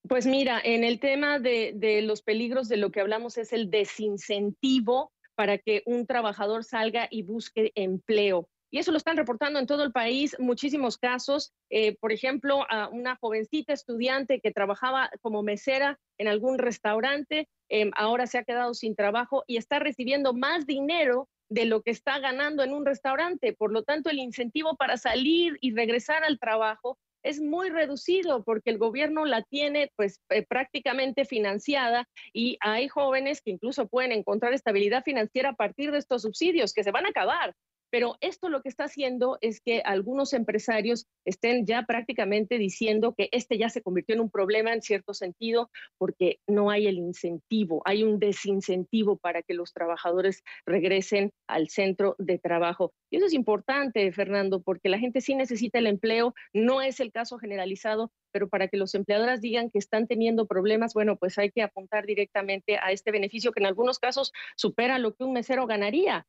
Pues 0.08 0.26
mira, 0.26 0.62
en 0.64 0.84
el 0.84 1.00
tema 1.00 1.40
de, 1.40 1.74
de 1.76 2.02
los 2.02 2.22
peligros 2.22 2.68
de 2.68 2.78
lo 2.78 2.92
que 2.92 3.02
hablamos 3.02 3.38
es 3.38 3.54
el 3.54 3.70
desincentivo 3.70 5.12
para 5.36 5.58
que 5.58 5.82
un 5.86 6.06
trabajador 6.06 6.64
salga 6.64 7.08
y 7.10 7.24
busque 7.24 7.72
empleo 7.76 8.48
y 8.74 8.80
eso 8.80 8.92
lo 8.92 8.98
están 8.98 9.18
reportando 9.18 9.60
en 9.60 9.68
todo 9.68 9.84
el 9.84 9.92
país, 9.92 10.36
muchísimos 10.40 10.98
casos. 10.98 11.54
Eh, 11.70 11.96
por 11.98 12.12
ejemplo, 12.12 12.66
a 12.72 12.90
una 12.90 13.16
jovencita 13.18 13.72
estudiante 13.72 14.40
que 14.42 14.52
trabajaba 14.52 15.12
como 15.22 15.44
mesera 15.44 16.00
en 16.18 16.28
algún 16.28 16.58
restaurante, 16.58 17.48
em, 17.70 17.92
ahora 17.96 18.26
se 18.26 18.40
ha 18.40 18.44
quedado 18.44 18.74
sin 18.74 18.96
trabajo 18.96 19.44
y 19.46 19.58
está 19.58 19.78
recibiendo 19.78 20.34
más 20.34 20.66
dinero 20.66 21.30
de 21.50 21.66
lo 21.66 21.84
que 21.84 21.92
está 21.92 22.18
ganando 22.18 22.64
en 22.64 22.74
un 22.74 22.84
restaurante. 22.84 23.54
Por 23.54 23.72
lo 23.72 23.84
tanto, 23.84 24.10
el 24.10 24.18
incentivo 24.18 24.76
para 24.76 24.98
salir 24.98 25.56
y 25.62 25.76
regresar 25.76 26.24
al 26.24 26.40
trabajo 26.40 26.98
es 27.22 27.40
muy 27.40 27.70
reducido 27.70 28.44
porque 28.44 28.72
el 28.72 28.80
gobierno 28.80 29.26
la 29.26 29.44
tiene 29.44 29.92
pues 29.96 30.20
eh, 30.30 30.48
prácticamente 30.48 31.26
financiada 31.26 32.10
y 32.34 32.58
hay 32.60 32.88
jóvenes 32.88 33.44
que 33.44 33.52
incluso 33.52 33.88
pueden 33.88 34.12
encontrar 34.14 34.52
estabilidad 34.52 35.04
financiera 35.04 35.50
a 35.50 35.56
partir 35.56 35.92
de 35.92 36.00
estos 36.00 36.24
subsidios 36.24 36.74
que 36.74 36.84
se 36.84 36.92
van 36.92 37.06
a 37.06 37.10
acabar 37.10 37.54
pero 37.94 38.18
esto 38.22 38.50
lo 38.50 38.64
que 38.64 38.70
está 38.70 38.86
haciendo 38.86 39.38
es 39.42 39.62
que 39.62 39.84
algunos 39.86 40.34
empresarios 40.34 41.06
estén 41.26 41.68
ya 41.68 41.84
prácticamente 41.84 42.58
diciendo 42.58 43.14
que 43.16 43.30
este 43.32 43.60
ya 43.60 43.70
se 43.70 43.84
convirtió 43.84 44.16
en 44.16 44.22
un 44.22 44.32
problema 44.32 44.74
en 44.74 44.82
cierto 44.82 45.14
sentido 45.14 45.70
porque 46.00 46.40
no 46.48 46.72
hay 46.72 46.88
el 46.88 46.98
incentivo, 46.98 47.84
hay 47.86 48.02
un 48.02 48.18
desincentivo 48.18 49.18
para 49.18 49.44
que 49.44 49.54
los 49.54 49.74
trabajadores 49.74 50.42
regresen 50.66 51.34
al 51.48 51.70
centro 51.70 52.16
de 52.18 52.40
trabajo. 52.40 52.94
Y 53.12 53.18
eso 53.18 53.28
es 53.28 53.34
importante, 53.34 54.12
Fernando, 54.12 54.64
porque 54.64 54.90
la 54.90 54.98
gente 54.98 55.22
sí 55.22 55.36
necesita 55.36 55.78
el 55.78 55.86
empleo, 55.86 56.34
no 56.52 56.82
es 56.82 57.00
el 57.00 57.12
caso 57.12 57.38
generalizado, 57.38 58.12
pero 58.32 58.50
para 58.50 58.70
que 58.70 58.78
los 58.78 58.96
empleadores 58.96 59.40
digan 59.40 59.70
que 59.70 59.78
están 59.78 60.08
teniendo 60.08 60.48
problemas, 60.48 60.96
bueno, 60.96 61.16
pues 61.16 61.38
hay 61.38 61.52
que 61.52 61.62
apuntar 61.62 62.08
directamente 62.08 62.80
a 62.82 62.92
este 62.92 63.12
beneficio 63.12 63.52
que 63.52 63.60
en 63.60 63.68
algunos 63.68 64.00
casos 64.00 64.32
supera 64.56 64.98
lo 64.98 65.14
que 65.14 65.26
un 65.26 65.34
mesero 65.34 65.68
ganaría. 65.68 66.26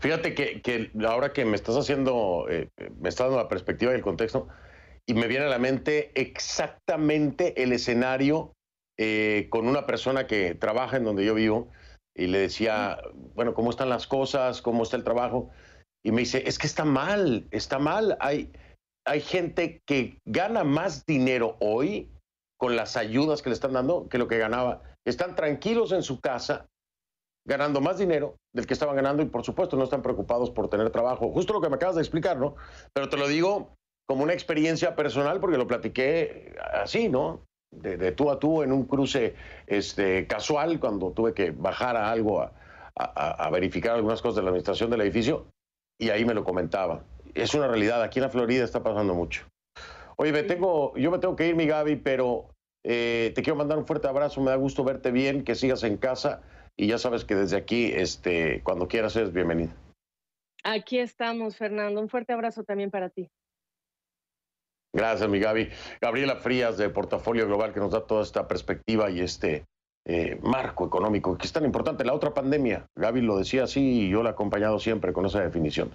Fíjate 0.00 0.34
que, 0.34 0.90
ahora 1.06 1.32
que 1.32 1.44
me 1.44 1.56
estás 1.56 1.76
haciendo, 1.76 2.46
eh, 2.50 2.68
me 2.98 3.08
estás 3.08 3.26
dando 3.26 3.42
la 3.42 3.48
perspectiva 3.48 3.92
y 3.92 3.96
el 3.96 4.02
contexto, 4.02 4.48
y 5.06 5.14
me 5.14 5.26
viene 5.26 5.46
a 5.46 5.48
la 5.48 5.58
mente 5.58 6.12
exactamente 6.14 7.62
el 7.62 7.72
escenario 7.72 8.52
eh, 8.98 9.48
con 9.50 9.66
una 9.66 9.86
persona 9.86 10.26
que 10.26 10.54
trabaja 10.54 10.98
en 10.98 11.04
donde 11.04 11.24
yo 11.24 11.34
vivo 11.34 11.70
y 12.14 12.26
le 12.26 12.38
decía, 12.38 12.98
bueno, 13.34 13.54
¿cómo 13.54 13.70
están 13.70 13.88
las 13.88 14.06
cosas? 14.06 14.60
¿Cómo 14.60 14.82
está 14.82 14.96
el 14.96 15.04
trabajo? 15.04 15.50
Y 16.04 16.12
me 16.12 16.20
dice, 16.20 16.42
es 16.46 16.58
que 16.58 16.66
está 16.66 16.84
mal, 16.84 17.46
está 17.50 17.78
mal. 17.78 18.18
Hay, 18.20 18.52
hay 19.06 19.20
gente 19.20 19.80
que 19.86 20.18
gana 20.26 20.64
más 20.64 21.06
dinero 21.06 21.56
hoy 21.60 22.10
con 22.58 22.76
las 22.76 22.96
ayudas 22.96 23.40
que 23.40 23.48
le 23.48 23.54
están 23.54 23.72
dando 23.72 24.08
que 24.08 24.18
lo 24.18 24.28
que 24.28 24.38
ganaba. 24.38 24.82
Están 25.06 25.34
tranquilos 25.34 25.92
en 25.92 26.02
su 26.02 26.20
casa 26.20 26.66
ganando 27.46 27.80
más 27.80 27.98
dinero 27.98 28.36
del 28.52 28.66
que 28.66 28.74
estaban 28.74 28.96
ganando 28.96 29.22
y 29.22 29.26
por 29.26 29.44
supuesto 29.44 29.76
no 29.76 29.84
están 29.84 30.02
preocupados 30.02 30.50
por 30.50 30.68
tener 30.68 30.90
trabajo. 30.90 31.32
Justo 31.32 31.52
lo 31.52 31.60
que 31.60 31.68
me 31.68 31.76
acabas 31.76 31.96
de 31.96 32.02
explicar, 32.02 32.36
¿no? 32.36 32.56
Pero 32.92 33.08
te 33.08 33.16
lo 33.16 33.28
digo 33.28 33.74
como 34.06 34.24
una 34.24 34.32
experiencia 34.32 34.96
personal 34.96 35.40
porque 35.40 35.56
lo 35.56 35.66
platiqué 35.66 36.54
así, 36.72 37.08
¿no? 37.08 37.44
De, 37.72 38.10
tú 38.10 38.30
a 38.30 38.40
tú 38.40 38.62
en 38.62 38.72
un 38.72 38.84
cruce 38.84 39.36
este, 39.68 40.26
casual 40.26 40.80
cuando 40.80 41.12
tuve 41.12 41.34
que 41.34 41.52
bajar 41.52 41.96
a 41.96 42.10
algo 42.10 42.42
a, 42.42 42.52
a, 42.96 43.48
verificar 43.50 43.94
algunas 43.94 44.20
cosas 44.20 44.36
de 44.36 44.42
la 44.42 44.48
administración 44.48 44.90
del 44.90 45.02
edificio 45.02 45.46
y 45.98 46.10
ahí 46.10 46.24
me 46.24 46.34
lo 46.34 46.42
comentaba. 46.42 47.04
Es 47.34 47.54
una 47.54 47.68
realidad, 47.68 48.02
aquí 48.02 48.18
en 48.18 48.24
la 48.24 48.30
Florida 48.30 48.64
está 48.64 48.82
pasando 48.82 49.14
mucho. 49.14 49.46
Oye, 50.16 50.32
me 50.32 50.42
tengo, 50.42 50.96
yo 50.96 51.10
me 51.10 51.18
tengo 51.18 51.36
que 51.36 51.46
ir, 51.46 51.54
mi 51.54 51.66
Gaby, 51.66 51.96
pero 51.96 52.50
eh, 52.84 53.32
te 53.34 53.42
quiero 53.42 53.56
mandar 53.56 53.78
un 53.78 53.86
fuerte 53.86 54.08
abrazo, 54.08 54.40
me 54.40 54.50
da 54.50 54.56
gusto 54.56 54.82
verte 54.82 55.12
bien, 55.12 55.44
que 55.44 55.54
sigas 55.54 55.82
en 55.84 55.96
casa 55.96 56.42
y 56.76 56.86
ya 56.86 56.98
sabes 56.98 57.24
que 57.24 57.34
desde 57.34 57.56
aquí, 57.56 57.92
este, 57.94 58.62
cuando 58.62 58.88
quieras, 58.88 59.16
eres 59.16 59.32
bienvenida. 59.32 59.74
Aquí 60.64 60.98
estamos, 60.98 61.56
Fernando. 61.56 62.00
Un 62.00 62.08
fuerte 62.08 62.32
abrazo 62.32 62.64
también 62.64 62.90
para 62.90 63.08
ti. 63.08 63.30
Gracias, 64.92 65.28
mi 65.28 65.38
Gaby. 65.38 65.68
Gabriela 66.00 66.36
Frías 66.36 66.76
de 66.76 66.90
Portafolio 66.90 67.46
Global, 67.46 67.72
que 67.72 67.80
nos 67.80 67.92
da 67.92 68.06
toda 68.06 68.22
esta 68.22 68.48
perspectiva 68.48 69.10
y 69.10 69.20
este 69.20 69.64
eh, 70.06 70.38
marco 70.42 70.86
económico 70.86 71.36
que 71.38 71.46
es 71.46 71.52
tan 71.52 71.64
importante. 71.64 72.04
La 72.04 72.14
otra 72.14 72.34
pandemia, 72.34 72.86
Gaby 72.96 73.20
lo 73.20 73.38
decía 73.38 73.64
así 73.64 74.06
y 74.06 74.10
yo 74.10 74.22
la 74.22 74.30
he 74.30 74.32
acompañado 74.32 74.78
siempre 74.78 75.12
con 75.12 75.26
esa 75.26 75.40
definición. 75.40 75.92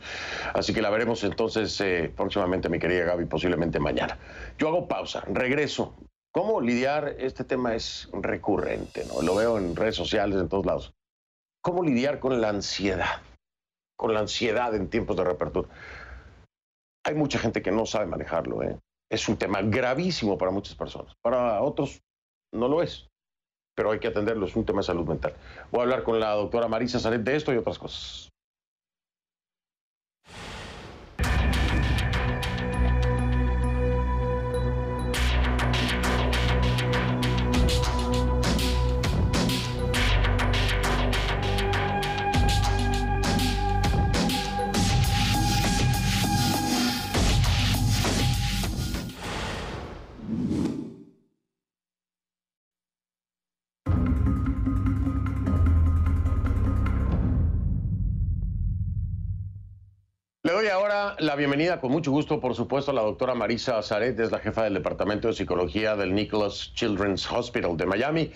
Así 0.54 0.74
que 0.74 0.82
la 0.82 0.90
veremos 0.90 1.24
entonces 1.24 1.80
eh, 1.82 2.12
próximamente, 2.16 2.70
mi 2.70 2.80
querida 2.80 3.04
Gaby, 3.06 3.26
posiblemente 3.26 3.80
mañana. 3.80 4.18
Yo 4.58 4.70
hago 4.70 4.88
pausa, 4.88 5.24
regreso 5.28 5.96
¿Cómo 6.36 6.60
lidiar? 6.60 7.16
Este 7.18 7.46
tema 7.46 7.76
es 7.76 8.10
recurrente, 8.12 9.06
¿no? 9.06 9.22
Lo 9.22 9.36
veo 9.36 9.58
en 9.58 9.74
redes 9.74 9.96
sociales, 9.96 10.38
en 10.38 10.50
todos 10.50 10.66
lados. 10.66 10.94
¿Cómo 11.62 11.82
lidiar 11.82 12.20
con 12.20 12.42
la 12.42 12.50
ansiedad? 12.50 13.22
con 13.96 14.14
la 14.14 14.20
ansiedad 14.20 14.76
en 14.76 14.90
tiempos 14.90 15.16
de 15.16 15.24
reapertura. 15.24 15.70
Hay 17.06 17.16
mucha 17.16 17.40
gente 17.40 17.62
que 17.62 17.72
no 17.72 17.86
sabe 17.86 18.06
manejarlo. 18.06 18.64
¿eh? 18.64 18.78
Es 19.10 19.30
un 19.30 19.38
tema 19.38 19.62
gravísimo 19.62 20.38
para 20.38 20.52
muchas 20.52 20.76
personas. 20.76 21.16
Para 21.22 21.62
otros 21.62 22.02
no 22.52 22.68
lo 22.68 22.82
es. 22.82 23.08
Pero 23.76 23.92
hay 23.92 24.00
que 24.00 24.08
atenderlo. 24.08 24.46
Es 24.46 24.56
un 24.56 24.66
tema 24.66 24.80
de 24.80 24.88
salud 24.88 25.08
mental. 25.08 25.34
Voy 25.72 25.80
a 25.80 25.84
hablar 25.84 26.04
con 26.04 26.20
la 26.20 26.32
doctora 26.32 26.68
Marisa 26.68 27.00
Saret 27.00 27.22
de 27.22 27.36
esto 27.36 27.54
y 27.54 27.58
otras 27.58 27.80
cosas. 27.80 28.30
Doy 60.66 60.72
ahora 60.72 61.16
la 61.20 61.36
bienvenida 61.36 61.80
con 61.80 61.92
mucho 61.92 62.10
gusto, 62.10 62.40
por 62.40 62.56
supuesto, 62.56 62.90
a 62.90 62.94
la 62.96 63.04
doctora 63.04 63.36
Marisa 63.36 63.80
Zaret, 63.84 64.20
es 64.20 64.32
la 64.32 64.40
jefa 64.40 64.64
del 64.64 64.74
Departamento 64.74 65.28
de 65.28 65.36
Psicología 65.36 65.96
del 65.96 66.16
Nicholas 66.16 66.74
Children's 66.74 67.32
Hospital 67.32 67.78
de 67.78 67.86
Miami. 67.86 68.32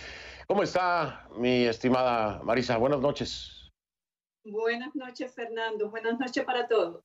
¿Cómo 0.46 0.62
está, 0.62 1.28
mi 1.38 1.64
estimada 1.64 2.40
Marisa? 2.44 2.78
Buenas 2.78 3.00
noches. 3.00 3.72
Buenas 4.44 4.96
noches, 4.96 5.34
Fernando. 5.34 5.90
Buenas 5.90 6.20
noches 6.20 6.46
para 6.46 6.68
todos. 6.68 7.02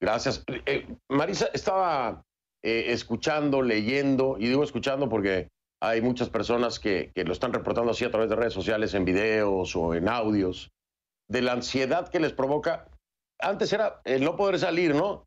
Gracias. 0.00 0.42
Eh, 0.64 0.86
Marisa, 1.10 1.50
estaba 1.52 2.24
eh, 2.62 2.84
escuchando, 2.92 3.60
leyendo, 3.60 4.36
y 4.38 4.48
digo 4.48 4.64
escuchando 4.64 5.10
porque 5.10 5.48
hay 5.82 6.00
muchas 6.00 6.30
personas 6.30 6.80
que, 6.80 7.12
que 7.14 7.24
lo 7.24 7.34
están 7.34 7.52
reportando 7.52 7.90
así 7.90 8.06
a 8.06 8.10
través 8.10 8.30
de 8.30 8.36
redes 8.36 8.54
sociales, 8.54 8.94
en 8.94 9.04
videos 9.04 9.76
o 9.76 9.92
en 9.92 10.08
audios, 10.08 10.70
de 11.28 11.42
la 11.42 11.52
ansiedad 11.52 12.08
que 12.08 12.20
les 12.20 12.32
provoca 12.32 12.88
antes 13.40 13.72
era 13.72 14.00
el 14.04 14.24
no 14.24 14.36
poder 14.36 14.58
salir, 14.58 14.94
¿no? 14.94 15.24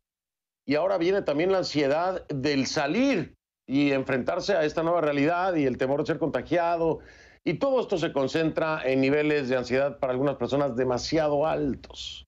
Y 0.66 0.74
ahora 0.74 0.98
viene 0.98 1.22
también 1.22 1.52
la 1.52 1.58
ansiedad 1.58 2.26
del 2.28 2.66
salir 2.66 3.34
y 3.66 3.92
enfrentarse 3.92 4.54
a 4.54 4.64
esta 4.64 4.82
nueva 4.82 5.00
realidad 5.00 5.54
y 5.54 5.64
el 5.64 5.78
temor 5.78 6.00
de 6.00 6.06
ser 6.06 6.18
contagiado. 6.18 7.00
Y 7.44 7.54
todo 7.54 7.80
esto 7.80 7.96
se 7.96 8.12
concentra 8.12 8.82
en 8.84 9.00
niveles 9.00 9.48
de 9.48 9.56
ansiedad 9.56 9.98
para 9.98 10.12
algunas 10.12 10.36
personas 10.36 10.76
demasiado 10.76 11.46
altos. 11.46 12.26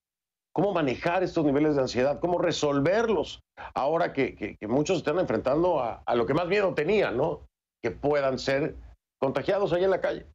¿Cómo 0.52 0.72
manejar 0.72 1.22
estos 1.22 1.44
niveles 1.44 1.76
de 1.76 1.82
ansiedad? 1.82 2.18
¿Cómo 2.20 2.38
resolverlos? 2.38 3.40
Ahora 3.74 4.12
que, 4.12 4.56
muchos 4.62 4.98
están 4.98 5.18
enfrentando 5.18 5.80
a, 5.80 6.02
lo 6.14 6.26
que 6.26 6.34
más 6.34 6.48
miedo 6.48 6.74
tenían, 6.74 7.16
¿no? 7.16 7.46
Que 7.82 7.90
puedan 7.90 8.38
ser 8.38 8.76
contagiados 9.18 9.72
ahí 9.72 9.84
en 9.84 9.90
la 9.90 10.00
calle. 10.00 10.26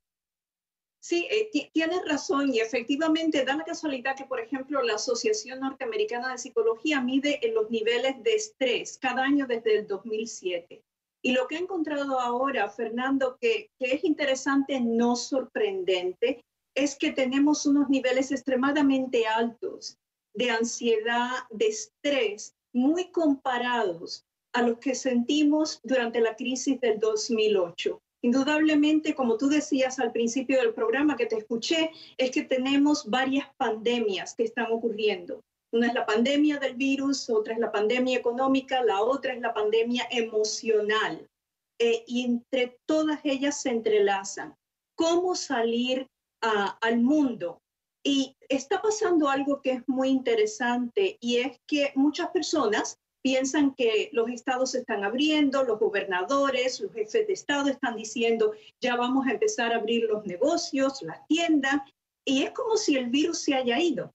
Sí, 1.07 1.27
eh, 1.29 1.51
tienes 1.71 2.03
razón 2.07 2.51
y 2.51 2.61
efectivamente 2.61 3.45
da 3.45 3.55
la 3.55 3.63
casualidad 3.63 4.15
que, 4.15 4.25
por 4.25 4.39
ejemplo, 4.39 4.81
la 4.81 4.95
Asociación 4.95 5.59
Norteamericana 5.59 6.31
de 6.31 6.39
Psicología 6.39 6.99
mide 6.99 7.39
los 7.53 7.69
niveles 7.69 8.23
de 8.23 8.33
estrés 8.33 8.97
cada 8.97 9.21
año 9.21 9.45
desde 9.45 9.77
el 9.77 9.87
2007. 9.87 10.81
Y 11.21 11.33
lo 11.33 11.45
que 11.45 11.57
he 11.57 11.59
encontrado 11.59 12.19
ahora, 12.19 12.67
Fernando, 12.71 13.37
que 13.39 13.69
es 13.77 14.03
interesante, 14.03 14.81
no 14.81 15.15
sorprendente, 15.15 16.43
es 16.73 16.95
que 16.95 17.11
tenemos 17.11 17.67
unos 17.67 17.87
niveles 17.87 18.31
extremadamente 18.31 19.27
altos 19.27 19.99
de 20.33 20.49
ansiedad, 20.49 21.43
de 21.51 21.67
estrés, 21.67 22.55
muy 22.73 23.11
comparados 23.11 24.25
a 24.53 24.63
los 24.63 24.79
que 24.79 24.95
sentimos 24.95 25.79
durante 25.83 26.19
la 26.19 26.35
crisis 26.35 26.81
del 26.81 26.99
2008. 26.99 28.01
Indudablemente, 28.25 29.13
como 29.13 29.37
tú 29.37 29.49
decías 29.49 29.99
al 29.99 30.11
principio 30.11 30.59
del 30.59 30.73
programa 30.73 31.15
que 31.15 31.27
te 31.27 31.37
escuché, 31.37 31.91
es 32.17 32.31
que 32.31 32.41
tenemos 32.41 33.07
varias 33.07 33.47
pandemias 33.55 34.33
que 34.33 34.45
están 34.45 34.71
ocurriendo. 34.71 35.43
Una 35.71 35.89
es 35.89 35.93
la 35.93 36.07
pandemia 36.07 36.57
del 36.57 36.73
virus, 36.73 37.29
otra 37.29 37.53
es 37.53 37.59
la 37.59 37.71
pandemia 37.71 38.17
económica, 38.17 38.81
la 38.81 38.99
otra 39.03 39.31
es 39.31 39.41
la 39.41 39.53
pandemia 39.53 40.07
emocional. 40.09 41.29
Eh, 41.77 42.03
y 42.07 42.25
entre 42.25 42.79
todas 42.87 43.19
ellas 43.23 43.61
se 43.61 43.69
entrelazan. 43.69 44.55
¿Cómo 44.95 45.35
salir 45.35 46.07
al 46.41 47.01
mundo? 47.01 47.61
Y 48.03 48.35
está 48.49 48.81
pasando 48.81 49.29
algo 49.29 49.61
que 49.61 49.73
es 49.73 49.83
muy 49.87 50.09
interesante 50.09 51.17
y 51.19 51.37
es 51.37 51.59
que 51.67 51.91
muchas 51.93 52.29
personas 52.29 52.97
piensan 53.25 53.73
que 53.73 54.11
los 54.13 54.29
estados 54.29 54.69
se 54.69 54.81
están 54.81 55.03
abriendo, 55.03 55.63
los 55.63 55.79
gobernadores, 55.79 56.79
los 56.79 56.93
jefes 56.93 57.25
de 57.25 57.33
estado 57.33 57.69
están 57.69 57.95
diciendo, 57.95 58.53
ya 58.79 58.95
vamos 58.95 59.25
a 59.25 59.31
empezar 59.31 59.73
a 59.73 59.77
abrir 59.77 60.03
los 60.03 60.27
negocios, 60.27 61.01
las 61.01 61.25
tiendas, 61.25 61.81
y 62.23 62.43
es 62.43 62.51
como 62.51 62.77
si 62.77 62.95
el 62.95 63.09
virus 63.09 63.39
se 63.39 63.55
haya 63.55 63.79
ido. 63.79 64.13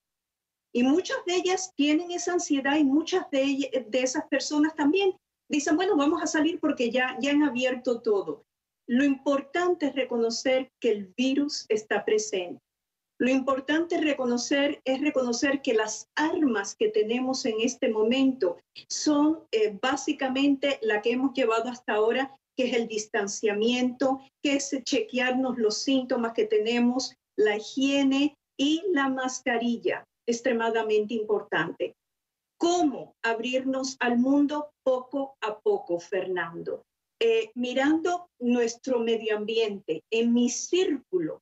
Y 0.73 0.83
muchas 0.83 1.17
de 1.25 1.35
ellas 1.35 1.73
tienen 1.75 2.09
esa 2.11 2.31
ansiedad 2.31 2.77
y 2.77 2.85
muchas 2.85 3.29
de, 3.31 3.85
de 3.85 4.01
esas 4.01 4.25
personas 4.29 4.75
también 4.75 5.13
dicen, 5.49 5.75
bueno, 5.75 5.97
vamos 5.97 6.23
a 6.23 6.27
salir 6.27 6.61
porque 6.61 6.89
ya, 6.89 7.17
ya 7.19 7.31
han 7.31 7.43
abierto 7.43 7.99
todo. 7.99 8.45
Lo 8.87 9.03
importante 9.03 9.87
es 9.87 9.93
reconocer 9.93 10.71
que 10.79 10.89
el 10.89 11.13
virus 11.17 11.65
está 11.67 12.05
presente 12.05 12.61
lo 13.21 13.29
importante 13.29 14.01
reconocer 14.01 14.81
es 14.83 14.99
reconocer 14.99 15.61
que 15.61 15.75
las 15.75 16.09
armas 16.15 16.73
que 16.73 16.89
tenemos 16.89 17.45
en 17.45 17.61
este 17.61 17.87
momento 17.87 18.57
son 18.89 19.43
eh, 19.51 19.77
básicamente 19.79 20.79
la 20.81 21.03
que 21.03 21.11
hemos 21.11 21.31
llevado 21.33 21.69
hasta 21.69 21.93
ahora, 21.93 22.35
que 22.57 22.65
es 22.65 22.73
el 22.73 22.87
distanciamiento, 22.87 24.21
que 24.41 24.55
es 24.55 24.75
chequearnos 24.83 25.59
los 25.59 25.77
síntomas 25.77 26.33
que 26.33 26.45
tenemos, 26.45 27.13
la 27.37 27.57
higiene 27.57 28.35
y 28.57 28.81
la 28.91 29.07
mascarilla, 29.07 30.03
extremadamente 30.27 31.13
importante. 31.13 31.93
¿Cómo 32.57 33.13
abrirnos 33.23 33.97
al 33.99 34.17
mundo 34.17 34.71
poco 34.83 35.35
a 35.41 35.59
poco, 35.59 35.99
Fernando? 35.99 36.81
Eh, 37.19 37.51
mirando 37.53 38.29
nuestro 38.39 38.97
medio 38.97 39.37
ambiente, 39.37 40.01
en 40.09 40.33
mi 40.33 40.49
círculo, 40.49 41.39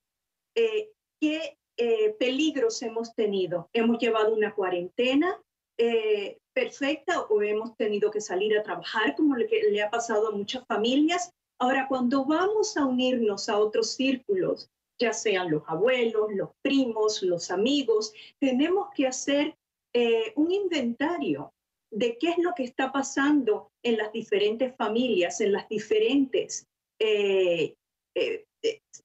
eh, 0.58 0.92
¿qué 1.22 1.56
eh, 1.80 2.14
peligros 2.20 2.82
hemos 2.82 3.16
tenido. 3.16 3.70
Hemos 3.72 4.00
llevado 4.00 4.34
una 4.34 4.54
cuarentena 4.54 5.42
eh, 5.78 6.38
perfecta 6.54 7.22
o 7.22 7.42
hemos 7.42 7.78
tenido 7.78 8.12
que 8.12 8.20
salir 8.20 8.58
a 8.58 8.64
trabajar 8.64 9.16
como 9.16 9.38
le, 9.38 9.48
le 9.72 9.82
ha 9.82 9.90
pasado 9.90 10.28
a 10.28 10.32
muchas 10.32 10.66
familias. 10.68 11.32
Ahora, 11.58 11.88
cuando 11.88 12.26
vamos 12.26 12.76
a 12.76 12.86
unirnos 12.86 13.48
a 13.48 13.58
otros 13.58 13.92
círculos, 13.92 14.70
ya 15.00 15.14
sean 15.14 15.50
los 15.50 15.64
abuelos, 15.68 16.34
los 16.34 16.50
primos, 16.62 17.24
los 17.24 17.50
amigos, 17.50 18.14
tenemos 18.40 18.90
que 18.94 19.08
hacer 19.08 19.56
eh, 19.94 20.34
un 20.36 20.52
inventario 20.52 21.54
de 21.92 22.18
qué 22.18 22.32
es 22.32 22.38
lo 22.40 22.54
que 22.56 22.64
está 22.64 22.92
pasando 22.92 23.72
en 23.84 23.98
las 23.98 24.12
diferentes 24.12 24.76
familias, 24.76 25.40
en 25.40 25.54
las 25.54 25.70
diferentes 25.70 26.68
eh, 27.00 27.76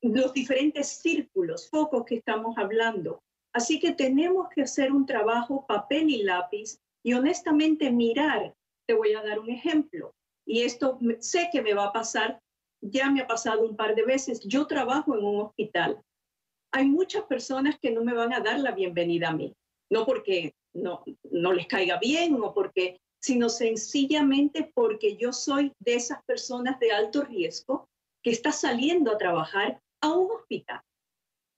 los 0.03 0.33
diferentes 0.33 0.89
círculos, 0.89 1.69
focos 1.69 2.05
que 2.05 2.17
estamos 2.17 2.57
hablando. 2.59 3.23
Así 3.53 3.79
que 3.79 3.93
tenemos 3.93 4.49
que 4.55 4.63
hacer 4.63 4.93
un 4.93 5.07
trabajo 5.07 5.65
papel 5.67 6.11
y 6.11 6.23
lápiz 6.23 6.79
y 7.05 7.15
honestamente 7.15 7.91
mirar. 7.91 8.55
Te 8.87 8.95
voy 8.95 9.15
a 9.15 9.23
dar 9.23 9.39
un 9.39 9.51
ejemplo. 9.51 10.13
Y 10.47 10.63
esto 10.63 10.99
sé 11.21 11.49
que 11.53 11.63
me 11.63 11.73
va 11.73 11.87
a 11.87 11.93
pasar, 11.93 12.41
ya 12.83 13.11
me 13.11 13.23
ha 13.23 13.27
pasado 13.27 13.63
un 13.67 13.77
par 13.77 13.95
de 13.95 14.05
veces. 14.05 14.41
Yo 14.41 14.67
trabajo 14.67 15.17
en 15.17 15.25
un 15.25 15.41
hospital. 15.41 16.03
Hay 16.73 16.87
muchas 16.87 17.23
personas 17.25 17.79
que 17.81 17.93
no 17.93 18.05
me 18.05 18.13
van 18.13 18.33
a 18.33 18.41
dar 18.41 18.59
la 18.59 18.73
bienvenida 18.73 19.29
a 19.29 19.35
mí, 19.35 19.55
no 19.91 20.05
porque 20.05 20.55
no, 20.75 21.05
no 21.31 21.53
les 21.53 21.69
caiga 21.69 21.99
bien 21.99 22.35
o 22.35 22.53
porque, 22.53 22.99
sino 23.23 23.49
sencillamente 23.49 24.71
porque 24.75 25.17
yo 25.17 25.33
soy 25.33 25.73
de 25.79 25.95
esas 25.95 26.23
personas 26.25 26.79
de 26.81 26.91
alto 26.91 27.23
riesgo 27.23 27.89
que 28.25 28.31
está 28.31 28.51
saliendo 28.51 29.13
a 29.13 29.19
trabajar 29.19 29.81
a 30.01 30.13
un 30.13 30.31
hospital. 30.33 30.81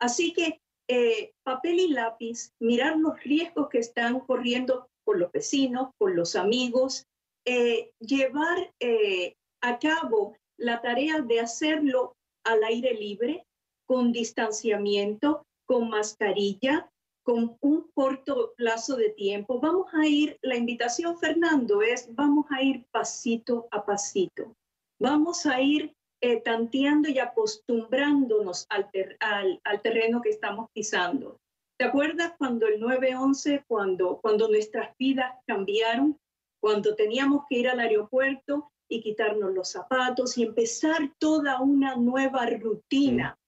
Así 0.01 0.33
que 0.33 0.61
eh, 0.89 1.33
papel 1.45 1.81
y 1.81 1.89
lápiz, 1.89 2.53
mirar 2.61 2.97
los 2.97 3.19
riesgos 3.23 3.69
que 3.69 3.79
están 3.79 4.21
corriendo 4.21 4.89
por 5.05 5.19
los 5.19 5.33
vecinos, 5.33 5.91
por 5.99 6.15
los 6.15 6.37
amigos, 6.37 7.07
eh, 7.45 7.91
llevar 8.01 8.73
eh, 8.81 9.35
a 9.63 9.79
cabo 9.79 10.37
la 10.59 10.83
tarea 10.83 11.21
de 11.21 11.41
hacerlo 11.41 12.15
al 12.45 12.63
aire 12.65 12.95
libre, 12.95 13.45
con 13.87 14.13
distanciamiento, 14.13 15.45
con 15.67 15.89
mascarilla, 15.89 16.91
con 17.25 17.57
un 17.61 17.91
corto 17.95 18.55
plazo 18.57 18.97
de 18.97 19.11
tiempo. 19.11 19.61
Vamos 19.61 19.93
a 19.95 20.07
ir, 20.07 20.39
la 20.43 20.57
invitación, 20.57 21.19
Fernando, 21.19 21.83
es 21.83 22.13
vamos 22.15 22.47
a 22.51 22.63
ir 22.63 22.85
pasito 22.93 23.67
a 23.71 23.85
pasito. 23.85 24.55
Vamos 25.01 25.47
a 25.47 25.61
ir 25.61 25.96
eh, 26.21 26.41
tanteando 26.41 27.09
y 27.09 27.19
acostumbrándonos 27.19 28.67
al, 28.71 28.89
al, 29.65 29.83
terreno 29.83 30.23
que 30.23 30.31
estamos 30.31 30.71
pisando. 30.73 31.39
¿Te 31.79 31.85
acuerdas 31.85 32.33
cuando 32.39 32.67
el 32.67 32.81
9-11, 32.81 33.65
cuando, 33.67 34.19
cuando 34.23 34.49
nuestras 34.49 34.97
vidas 34.99 35.35
cambiaron, 35.47 36.19
cuando 36.61 36.95
teníamos 36.95 37.45
que 37.49 37.59
ir 37.59 37.69
al 37.69 37.81
aeropuerto 37.81 38.73
y 38.89 39.03
quitarnos 39.03 39.53
los 39.53 39.73
zapatos 39.73 40.39
y 40.39 40.45
empezar 40.45 41.13
toda 41.19 41.61
una 41.61 41.97
nueva 41.97 42.47
rutina? 42.47 43.39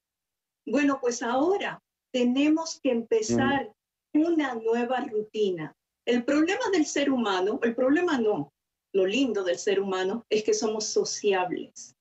Bueno, 0.67 0.99
pues 1.01 1.23
ahora 1.23 1.83
tenemos 2.13 2.79
que 2.83 2.91
empezar 2.91 3.73
una 4.13 4.55
nueva 4.55 5.01
rutina. 5.01 5.75
El 6.07 6.25
problema 6.25 6.69
del 6.71 6.87
ser 6.87 7.11
humano, 7.11 7.61
el 7.63 7.75
problema 7.75 8.19
no, 8.19 8.53
lo 8.95 9.07
lindo 9.07 9.45
del 9.45 9.59
ser 9.59 9.81
humano 9.81 10.27
es 10.31 10.43
que 10.43 10.55
somos 10.55 10.87
sociables. 10.87 11.95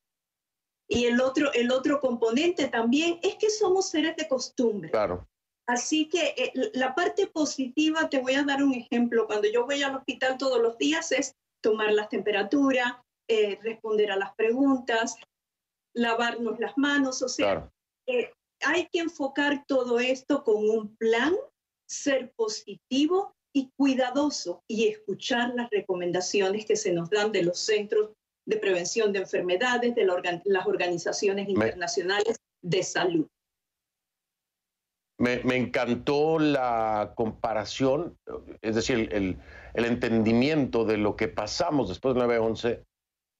Y 0.89 1.05
el 1.05 1.19
otro, 1.19 1.51
el 1.53 1.71
otro 1.71 1.99
componente 1.99 2.67
también 2.67 3.19
es 3.21 3.35
que 3.35 3.49
somos 3.49 3.89
seres 3.89 4.15
de 4.15 4.27
costumbre. 4.27 4.89
Claro. 4.89 5.27
Así 5.67 6.07
que 6.07 6.33
eh, 6.37 6.51
la 6.73 6.95
parte 6.95 7.27
positiva, 7.27 8.07
te 8.09 8.19
voy 8.19 8.35
a 8.35 8.43
dar 8.43 8.63
un 8.63 8.73
ejemplo. 8.73 9.27
Cuando 9.27 9.49
yo 9.51 9.65
voy 9.65 9.83
al 9.83 9.97
hospital 9.97 10.37
todos 10.37 10.61
los 10.61 10.77
días 10.77 11.11
es 11.11 11.35
tomar 11.61 11.91
la 11.91 12.07
temperatura, 12.07 13.03
eh, 13.29 13.59
responder 13.61 14.11
a 14.11 14.15
las 14.15 14.33
preguntas, 14.35 15.17
lavarnos 15.93 16.57
las 16.59 16.77
manos. 16.77 17.21
O 17.21 17.27
sea, 17.27 17.69
eh, 18.07 18.31
hay 18.61 18.87
que 18.87 18.99
enfocar 18.99 19.65
todo 19.67 19.99
esto 19.99 20.45
con 20.45 20.69
un 20.69 20.95
plan, 20.95 21.35
ser 21.89 22.31
positivo 22.37 23.35
y 23.53 23.69
cuidadoso 23.75 24.63
y 24.69 24.87
escuchar 24.87 25.53
las 25.53 25.69
recomendaciones 25.69 26.65
que 26.65 26.77
se 26.77 26.93
nos 26.93 27.09
dan 27.09 27.33
de 27.33 27.43
los 27.43 27.59
centros 27.59 28.11
de 28.47 28.57
prevención 28.57 29.11
de 29.11 29.19
enfermedades, 29.19 29.93
de 29.93 30.05
las 30.05 30.65
organizaciones 30.65 31.49
internacionales 31.49 32.39
de 32.61 32.81
salud. 32.81 33.27
Me, 35.19 35.41
encantó 35.57 36.39
la 36.39 37.13
comparación, 37.15 38.17
es 38.61 38.75
decir, 38.75 39.09
el, 39.11 39.37
entendimiento 39.73 40.85
de 40.85 40.97
lo 40.97 41.15
que 41.15 41.27
pasamos 41.27 41.89
después 41.89 42.15
del 42.15 42.23
9-11 42.23 42.83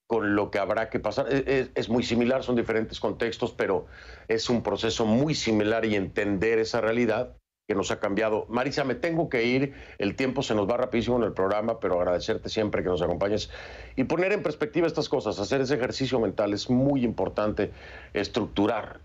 con 0.08 0.36
lo 0.36 0.52
que 0.52 0.60
habrá 0.60 0.90
que 0.90 1.00
pasar. 1.00 1.32
Es, 1.32 1.44
e, 1.48 1.72
es, 1.74 1.88
muy 1.88 2.04
similar, 2.04 2.44
son 2.44 2.56
diferentes 2.56 3.00
contextos, 3.00 3.54
pero 3.54 3.86
es 4.28 4.50
un 4.50 4.62
proceso 4.62 5.06
muy 5.06 5.36
similar 5.36 5.86
y 5.86 5.96
entender 5.96 6.60
esa 6.60 6.82
realidad 6.82 7.38
que 7.68 7.76
nos 7.76 7.92
ha 7.92 8.00
cambiado. 8.00 8.46
Marisa, 8.48 8.84
me 8.84 8.96
tengo 8.96 9.30
que 9.30 9.44
ir, 9.44 9.76
el 9.98 10.16
tiempo 10.16 10.42
se 10.42 10.56
nos 10.56 10.70
va 10.70 10.78
rapidísimo 10.78 11.18
en 11.18 11.24
el 11.24 11.34
programa, 11.34 11.80
pero 11.80 12.00
agradecerte 12.00 12.50
siempre 12.50 12.82
que 12.82 12.90
nos 12.90 13.02
acompañes 13.02 13.50
y 13.96 14.06
poner 14.06 14.32
en 14.32 14.42
perspectiva 14.42 14.88
estas 14.88 15.10
cosas, 15.10 15.38
hacer 15.40 15.62
ese 15.62 15.76
ejercicio 15.76 16.20
mental 16.20 16.54
es 16.54 16.70
muy 16.70 17.04
importante, 17.04 17.74
estructurar 18.14 19.02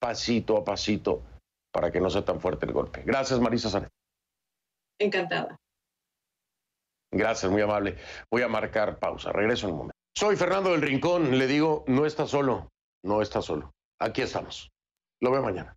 pasito 0.00 0.56
a 0.56 0.64
pasito 0.64 1.22
para 1.72 1.92
que 1.92 2.00
no 2.00 2.08
sea 2.08 2.24
tan 2.24 2.40
fuerte 2.40 2.64
el 2.64 2.72
golpe. 2.72 3.02
Gracias, 3.04 3.38
Marisa 3.38 3.68
Sanet. 3.68 3.90
Encantada. 4.98 5.56
Gracias, 7.12 7.52
muy 7.52 7.60
amable. 7.60 7.96
Voy 8.30 8.42
a 8.42 8.48
marcar 8.48 8.98
pausa, 8.98 9.30
regreso 9.30 9.66
en 9.66 9.72
un 9.72 9.78
momento. 9.78 9.96
Soy 10.16 10.36
Fernando 10.36 10.70
del 10.70 10.80
Rincón, 10.80 11.38
le 11.38 11.46
digo, 11.46 11.84
no 11.86 12.06
está 12.06 12.26
solo, 12.26 12.70
no 13.04 13.20
está 13.20 13.42
solo. 13.42 13.72
Aquí 14.00 14.22
estamos. 14.22 14.70
Lo 15.20 15.30
veo 15.30 15.42
mañana. 15.42 15.76